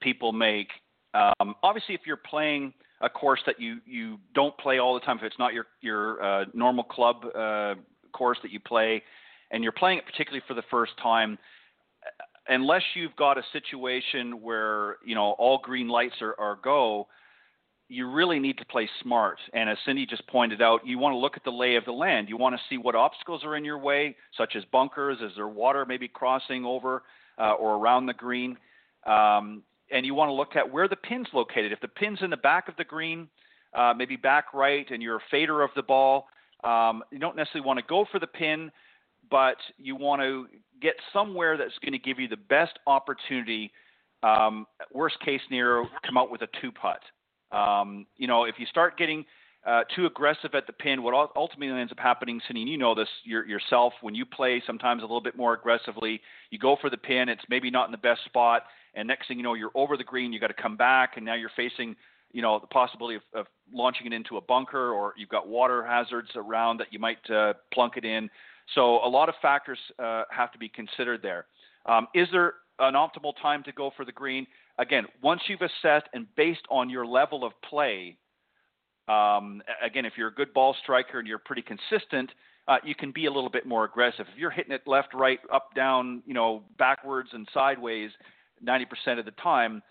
[0.01, 0.67] people make,
[1.13, 5.17] um, obviously, if you're playing a course that you you don't play all the time,
[5.17, 7.75] if it's not your your uh, normal club uh,
[8.11, 9.03] course that you play,
[9.51, 11.37] and you're playing it particularly for the first time,
[12.47, 17.07] unless you've got a situation where you know all green lights are, are go,
[17.93, 19.37] you really need to play smart.
[19.53, 21.91] And as Cindy just pointed out, you want to look at the lay of the
[21.91, 22.27] land.
[22.27, 25.19] You want to see what obstacles are in your way, such as bunkers.
[25.21, 27.03] Is there water maybe crossing over
[27.37, 28.57] uh, or around the green?
[29.05, 31.71] Um, and you want to look at where the pin's located.
[31.71, 33.27] If the pin's in the back of the green,
[33.73, 36.27] uh, maybe back right, and you're a fader of the ball,
[36.63, 38.71] um, you don't necessarily want to go for the pin,
[39.29, 40.47] but you want to
[40.81, 43.71] get somewhere that's going to give you the best opportunity.
[44.23, 46.99] Um, worst case scenario, come out with a two putt.
[47.53, 49.25] Um, you know, if you start getting
[49.65, 53.07] uh, too aggressive at the pin, what ultimately ends up happening, Cindy, you know this
[53.23, 57.29] yourself, when you play sometimes a little bit more aggressively, you go for the pin,
[57.29, 58.63] it's maybe not in the best spot,
[58.95, 61.25] and next thing you know, you're over the green, you got to come back, and
[61.25, 61.95] now you're facing,
[62.33, 65.85] you know, the possibility of, of launching it into a bunker, or you've got water
[65.85, 68.29] hazards around that you might uh, plunk it in.
[68.75, 71.45] So a lot of factors uh, have to be considered there.
[71.85, 74.47] Um, is there an optimal time to go for the green?
[74.79, 78.17] Again, once you've assessed and based on your level of play,
[79.07, 82.31] um, again, if you're a good ball striker and you're pretty consistent,
[82.67, 84.25] uh, you can be a little bit more aggressive.
[84.31, 88.09] If you're hitting it left, right, up, down, you know, backwards and sideways
[88.65, 89.81] 90% of the time,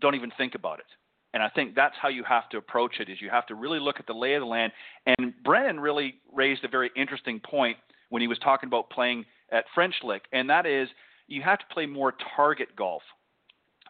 [0.00, 0.86] don't even think about it.
[1.32, 3.80] And I think that's how you have to approach it is you have to really
[3.80, 4.72] look at the lay of the land.
[5.06, 7.76] And Brendan really raised a very interesting point
[8.10, 10.88] when he was talking about playing at French Lick, and that is
[11.28, 13.02] you have to play more target golf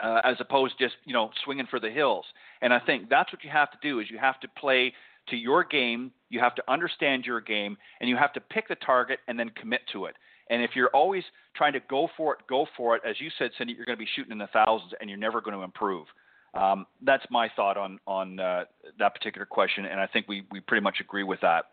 [0.03, 2.25] uh, as opposed to just you know swinging for the hills.
[2.63, 4.93] And I think that's what you have to do is you have to play
[5.29, 8.75] to your game, you have to understand your game, and you have to pick the
[8.77, 10.17] target and then commit to it.
[10.51, 11.25] And if you're always
[11.57, 14.05] trying to go for it, go for it, as you said, Cindy, you're going to
[14.05, 16.07] be shooting in the thousands, and you're never going to improve.
[16.53, 18.65] Um, that's my thought on on uh,
[18.99, 21.67] that particular question, and I think we we pretty much agree with that.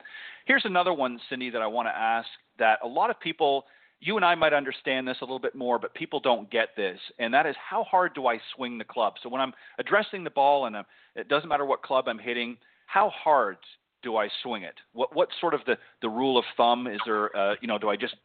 [0.45, 3.65] Here's another one, Cindy, that I want to ask that a lot of people,
[4.01, 6.99] you and I might understand this a little bit more, but people don't get this,
[7.19, 9.13] and that is how hard do I swing the club?
[9.23, 10.85] So when I'm addressing the ball, and I'm,
[11.15, 13.57] it doesn't matter what club I'm hitting, how hard
[14.03, 14.75] do I swing it?
[14.93, 17.35] What what sort of the the rule of thumb is there?
[17.35, 18.15] Uh, you know, do I just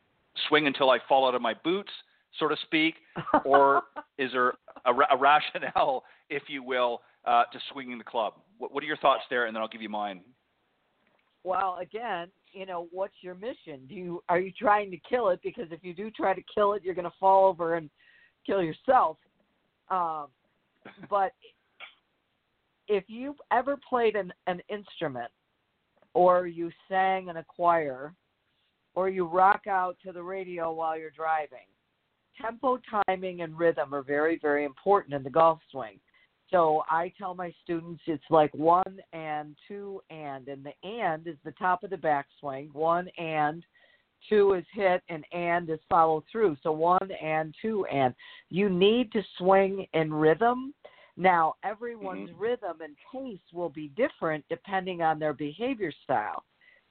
[0.48, 1.92] swing until I fall out of my boots?
[2.38, 2.94] so to speak,
[3.44, 3.82] or
[4.18, 4.54] is there
[4.84, 8.34] a, a rationale, if you will, uh, to swinging the club?
[8.58, 9.46] What, what, are your thoughts there?
[9.46, 10.20] And then I'll give you mine.
[11.44, 13.80] Well, again, you know, what's your mission?
[13.86, 15.40] Do you are you trying to kill it?
[15.44, 17.90] Because if you do try to kill it, you're going to fall over and
[18.46, 19.18] kill yourself.
[19.90, 20.28] Um,
[21.10, 21.32] but
[22.88, 25.30] if you've ever played an, an instrument,
[26.14, 28.14] or you sang in a choir,
[28.94, 31.66] or you rock out to the radio while you're driving,
[32.40, 36.00] tempo, timing, and rhythm are very, very important in the golf swing.
[36.50, 41.36] So I tell my students it's like one and two and, and the and is
[41.44, 42.72] the top of the backswing.
[42.72, 43.64] One and,
[44.28, 46.56] two is hit, and and is follow through.
[46.62, 48.14] So one and two and.
[48.48, 50.72] You need to swing in rhythm.
[51.16, 52.40] Now everyone's mm-hmm.
[52.40, 56.44] rhythm and pace will be different depending on their behavior style.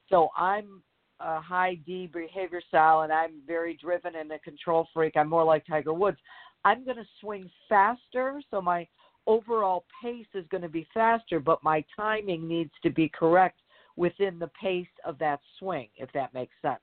[0.10, 0.82] So I'm
[1.20, 5.16] a high D behavior style and I'm very driven and a control freak.
[5.16, 6.18] I'm more like Tiger Woods.
[6.66, 8.88] I'm going to swing faster, so my
[9.28, 13.60] overall pace is going to be faster, but my timing needs to be correct
[13.96, 16.82] within the pace of that swing, if that makes sense.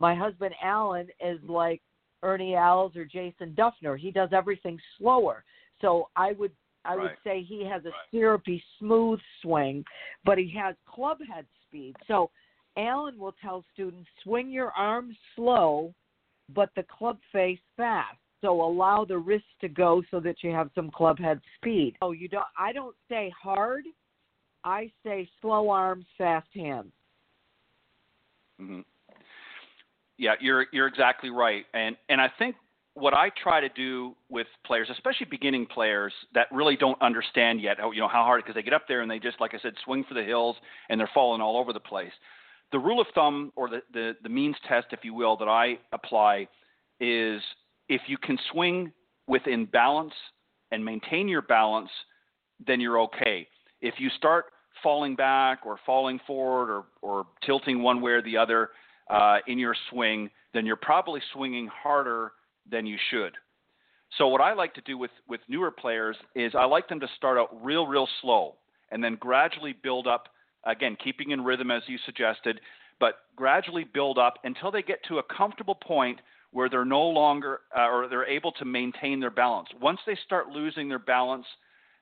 [0.00, 1.82] My husband Alan is like
[2.22, 3.98] Ernie Els or Jason Dufner.
[3.98, 5.44] He does everything slower.
[5.80, 6.52] So I would
[6.84, 7.02] I right.
[7.02, 7.94] would say he has a right.
[8.10, 9.84] syrupy smooth swing,
[10.24, 11.96] but he has club head speed.
[12.06, 12.30] So
[12.76, 15.92] Alan will tell students swing your arms slow,
[16.54, 18.16] but the club face fast.
[18.40, 21.96] So allow the wrist to go so that you have some club head speed.
[22.00, 22.46] Oh, you don't.
[22.58, 23.84] I don't say hard.
[24.64, 26.92] I say slow arms, fast hands.
[28.60, 28.80] Mm-hmm.
[30.18, 32.56] Yeah, you're you're exactly right, and and I think
[33.00, 37.78] what I try to do with players, especially beginning players that really don't understand yet,
[37.78, 39.58] how, you know, how hard because they get up there and they just, like I
[39.60, 40.56] said, swing for the hills
[40.88, 42.12] and they're falling all over the place.
[42.72, 45.78] The rule of thumb or the, the, the means test, if you will, that I
[45.92, 46.48] apply
[47.00, 47.40] is
[47.88, 48.92] if you can swing
[49.26, 50.14] within balance
[50.70, 51.90] and maintain your balance,
[52.66, 53.46] then you're okay.
[53.80, 54.46] If you start
[54.82, 58.70] falling back or falling forward or, or tilting one way or the other
[59.10, 62.32] uh, in your swing, then you're probably swinging harder
[62.70, 63.34] than you should.
[64.16, 67.08] So what I like to do with with newer players is I like them to
[67.16, 68.54] start out real real slow
[68.90, 70.28] and then gradually build up
[70.64, 72.60] again keeping in rhythm as you suggested,
[73.00, 76.20] but gradually build up until they get to a comfortable point
[76.52, 79.68] where they're no longer uh, or they're able to maintain their balance.
[79.80, 81.46] Once they start losing their balance,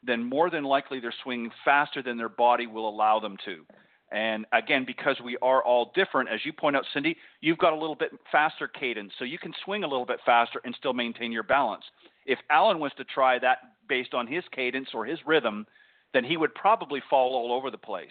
[0.02, 3.64] then more than likely they're swinging faster than their body will allow them to.
[4.12, 7.76] And again, because we are all different, as you point out, Cindy, you've got a
[7.76, 11.32] little bit faster cadence, so you can swing a little bit faster and still maintain
[11.32, 11.82] your balance.
[12.24, 15.66] If Alan was to try that based on his cadence or his rhythm,
[16.14, 18.08] then he would probably fall all over the place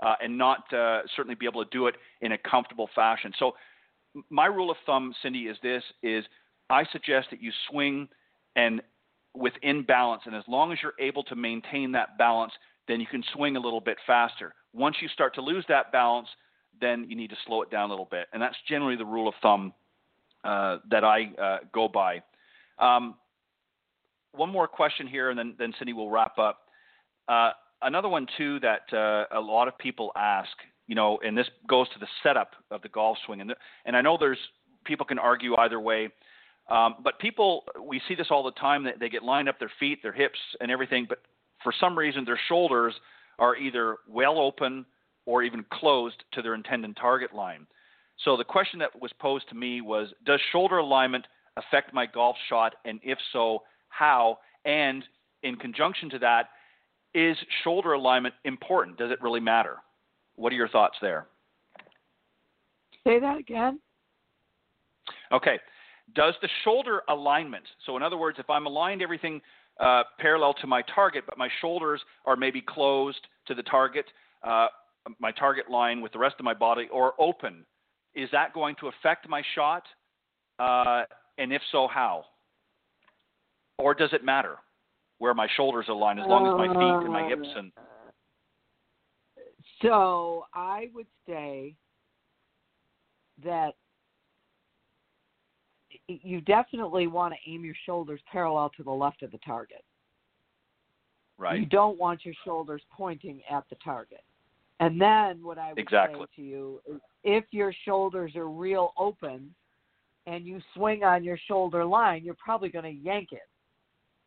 [0.00, 3.32] uh, and not uh, certainly be able to do it in a comfortable fashion.
[3.38, 3.52] So,
[4.30, 6.24] my rule of thumb, Cindy, is this: is
[6.70, 8.08] I suggest that you swing
[8.56, 8.82] and
[9.34, 12.52] within balance, and as long as you're able to maintain that balance,
[12.88, 14.54] then you can swing a little bit faster.
[14.72, 16.28] Once you start to lose that balance,
[16.80, 18.26] then you need to slow it down a little bit.
[18.32, 19.72] And that's generally the rule of thumb
[20.44, 22.22] uh, that I uh, go by.
[22.78, 23.14] Um,
[24.32, 26.60] one more question here, and then, then Cindy will wrap up.
[27.28, 27.50] Uh,
[27.82, 30.50] another one, too, that uh, a lot of people ask,
[30.88, 33.40] you know, and this goes to the setup of the golf swing.
[33.40, 34.38] And, and I know there's
[34.84, 36.08] people can argue either way.
[36.68, 38.82] Um, but people, we see this all the time.
[38.84, 41.06] That they get lined up their feet, their hips, and everything.
[41.08, 41.20] But
[41.62, 42.94] for some reason, their shoulders
[43.38, 44.84] are either well open
[45.26, 47.66] or even closed to their intended target line.
[48.24, 51.26] So the question that was posed to me was Does shoulder alignment
[51.56, 52.74] affect my golf shot?
[52.86, 54.38] And if so, how?
[54.64, 55.04] And
[55.42, 56.48] in conjunction to that,
[57.14, 58.96] is shoulder alignment important?
[58.96, 59.76] Does it really matter?
[60.38, 61.26] What are your thoughts there?
[63.04, 63.80] Say that again.
[65.32, 65.58] Okay.
[66.14, 69.42] Does the shoulder alignment, so in other words, if I'm aligned everything
[69.78, 74.06] uh, parallel to my target, but my shoulders are maybe closed to the target,
[74.42, 74.68] uh,
[75.18, 77.64] my target line with the rest of my body, or open.
[78.14, 79.82] Is that going to affect my shot?
[80.58, 81.02] Uh,
[81.36, 82.24] and if so, how?
[83.76, 84.56] Or does it matter
[85.18, 87.72] where my shoulders align as long as my feet and my hips and.
[89.82, 91.74] So I would say
[93.44, 93.74] that
[96.08, 99.84] you definitely want to aim your shoulders parallel to the left of the target.
[101.36, 101.60] Right.
[101.60, 104.24] You don't want your shoulders pointing at the target.
[104.80, 106.20] And then what I would exactly.
[106.20, 109.54] say to you is if your shoulders are real open
[110.26, 113.48] and you swing on your shoulder line, you're probably going to yank it.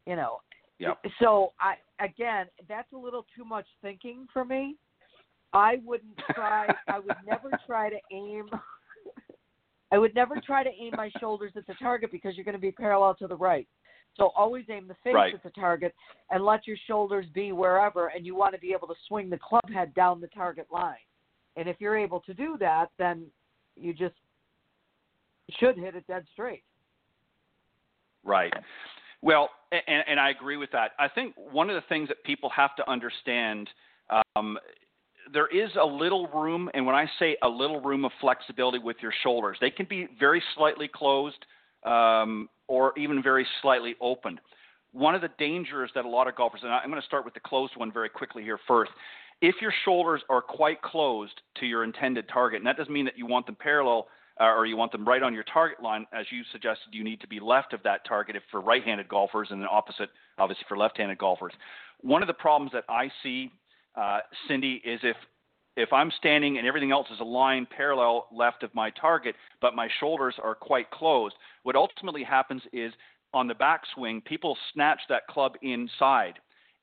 [0.05, 0.37] You know.
[0.79, 0.97] Yep.
[1.21, 4.75] So I again, that's a little too much thinking for me.
[5.53, 8.49] I wouldn't try I would never try to aim
[9.91, 12.61] I would never try to aim my shoulders at the target because you're going to
[12.61, 13.67] be parallel to the right.
[14.15, 15.33] So always aim the face right.
[15.33, 15.93] at the target
[16.29, 19.37] and let your shoulders be wherever, and you want to be able to swing the
[19.37, 20.95] club head down the target line.
[21.55, 23.25] And if you're able to do that, then
[23.75, 24.15] you just
[25.59, 26.63] should hit it dead straight.
[28.23, 28.53] Right.
[29.21, 30.91] Well, and, and I agree with that.
[30.99, 33.69] I think one of the things that people have to understand
[34.35, 34.57] um,
[35.33, 38.97] there is a little room, and when I say a little room of flexibility with
[39.01, 41.45] your shoulders, they can be very slightly closed
[41.85, 44.39] um, or even very slightly opened.
[44.91, 47.33] One of the dangers that a lot of golfers, and I'm going to start with
[47.33, 48.91] the closed one very quickly here first.
[49.41, 53.17] If your shoulders are quite closed to your intended target, and that doesn't mean that
[53.17, 54.07] you want them parallel
[54.39, 57.21] uh, or you want them right on your target line, as you suggested, you need
[57.21, 60.77] to be left of that target if for right-handed golfers, and the opposite, obviously, for
[60.77, 61.53] left-handed golfers.
[62.01, 63.51] One of the problems that I see
[63.95, 65.17] uh, Cindy, is if
[65.77, 69.87] if I'm standing and everything else is aligned parallel left of my target, but my
[69.99, 72.91] shoulders are quite closed, what ultimately happens is
[73.33, 76.33] on the backswing, people snatch that club inside.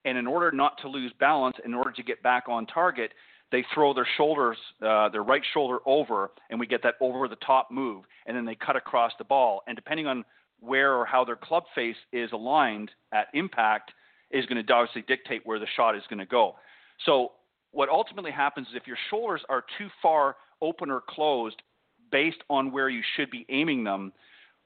[0.07, 3.13] And in order not to lose balance, in order to get back on target,
[3.53, 7.37] they throw their shoulders, uh, their right shoulder over, and we get that over the
[7.37, 8.05] top move.
[8.27, 9.63] And then they cut across the ball.
[9.67, 10.25] And depending on
[10.61, 13.93] where or how their club face is aligned at impact,
[14.31, 16.57] is going to obviously dictate where the shot is going to go.
[17.05, 17.33] So
[17.71, 21.61] what ultimately happens is if your shoulders are too far open or closed
[22.11, 24.13] based on where you should be aiming them,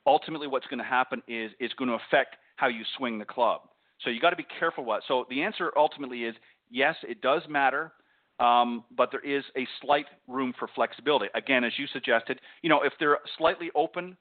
[0.06, 3.62] ultimately what's going to happen is it's going to affect how you swing the club.
[4.02, 5.02] So you got to be careful what.
[5.06, 6.34] So the answer ultimately is
[6.70, 7.92] yes, it does matter,
[8.40, 11.26] um, but there is a slight room for flexibility.
[11.34, 14.16] Again, as you suggested, you know, if they're slightly open,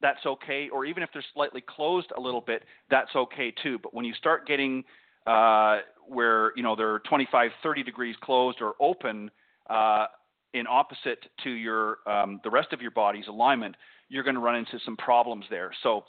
[0.00, 0.68] that's okay.
[0.72, 3.78] Or even if they're slightly closed a little bit, that's okay too.
[3.82, 4.84] But when you start getting
[5.26, 9.30] uh, where you know they're 25, 30 degrees closed or open
[9.70, 10.06] uh,
[10.52, 13.74] in opposite to your um, the rest of your body's alignment,
[14.08, 15.72] you're going to run into some problems there.
[15.82, 16.04] So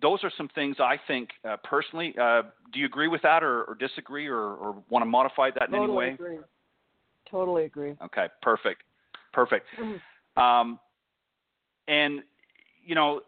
[0.00, 2.14] those are some things I think uh, personally.
[2.20, 2.42] Uh,
[2.72, 5.72] do you agree with that, or, or disagree, or, or, want to modify that in
[5.72, 6.14] totally any way?
[6.14, 6.38] Agree.
[7.30, 7.94] Totally agree.
[8.02, 8.82] Okay, perfect,
[9.32, 9.66] perfect.
[9.78, 10.42] Mm-hmm.
[10.42, 10.78] Um,
[11.88, 12.22] and
[12.84, 13.20] you know,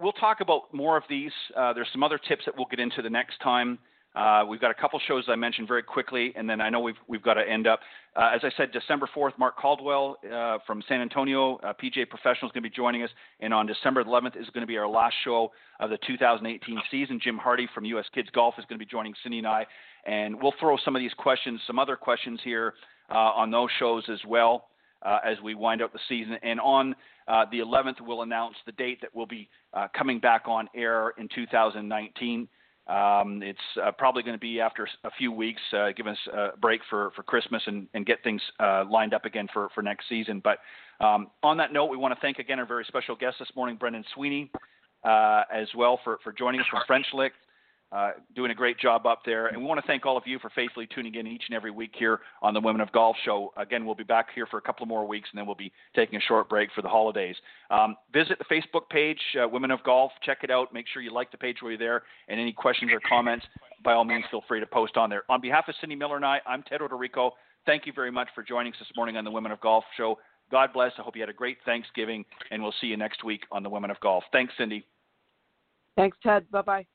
[0.00, 1.32] we'll talk about more of these.
[1.56, 3.78] Uh, there's some other tips that we'll get into the next time.
[4.18, 6.96] Uh, we've got a couple shows I mentioned very quickly, and then I know we've
[7.06, 7.78] we've got to end up.
[8.16, 12.48] Uh, as I said, December 4th, Mark Caldwell uh, from San Antonio, uh, PGA Professional,
[12.48, 14.88] is going to be joining us, and on December 11th is going to be our
[14.88, 17.20] last show of the 2018 season.
[17.22, 18.06] Jim Hardy from U.S.
[18.12, 19.64] Kids Golf is going to be joining Cindy and I,
[20.04, 22.74] and we'll throw some of these questions, some other questions here
[23.10, 24.66] uh, on those shows as well
[25.02, 26.38] uh, as we wind up the season.
[26.42, 26.96] And on
[27.52, 29.48] the 11th, we'll announce the date that we'll be
[29.96, 32.48] coming back on air in 2019.
[32.88, 36.56] Um, it's uh, probably going to be after a few weeks, uh, give us a
[36.56, 40.08] break for, for Christmas and, and get things uh, lined up again for, for next
[40.08, 40.40] season.
[40.42, 40.58] But
[41.04, 43.76] um, on that note, we want to thank again our very special guest this morning,
[43.76, 44.50] Brendan Sweeney,
[45.04, 47.32] uh, as well for, for joining us from French Lick
[47.90, 49.46] uh, doing a great job up there.
[49.46, 51.70] And we want to thank all of you for faithfully tuning in each and every
[51.70, 53.52] week here on the Women of Golf Show.
[53.56, 56.18] Again, we'll be back here for a couple more weeks, and then we'll be taking
[56.18, 57.36] a short break for the holidays.
[57.70, 60.12] Um, visit the Facebook page, uh, Women of Golf.
[60.22, 60.72] Check it out.
[60.72, 62.02] Make sure you like the page while you're there.
[62.28, 63.46] And any questions or comments,
[63.82, 65.22] by all means, feel free to post on there.
[65.28, 67.32] On behalf of Cindy Miller and I, I'm Ted Oderico.
[67.66, 70.18] Thank you very much for joining us this morning on the Women of Golf Show.
[70.50, 70.92] God bless.
[70.98, 73.68] I hope you had a great Thanksgiving, and we'll see you next week on the
[73.68, 74.24] Women of Golf.
[74.32, 74.86] Thanks, Cindy.
[75.96, 76.50] Thanks, Ted.
[76.50, 76.86] Bye bye.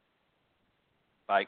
[1.27, 1.47] Bye.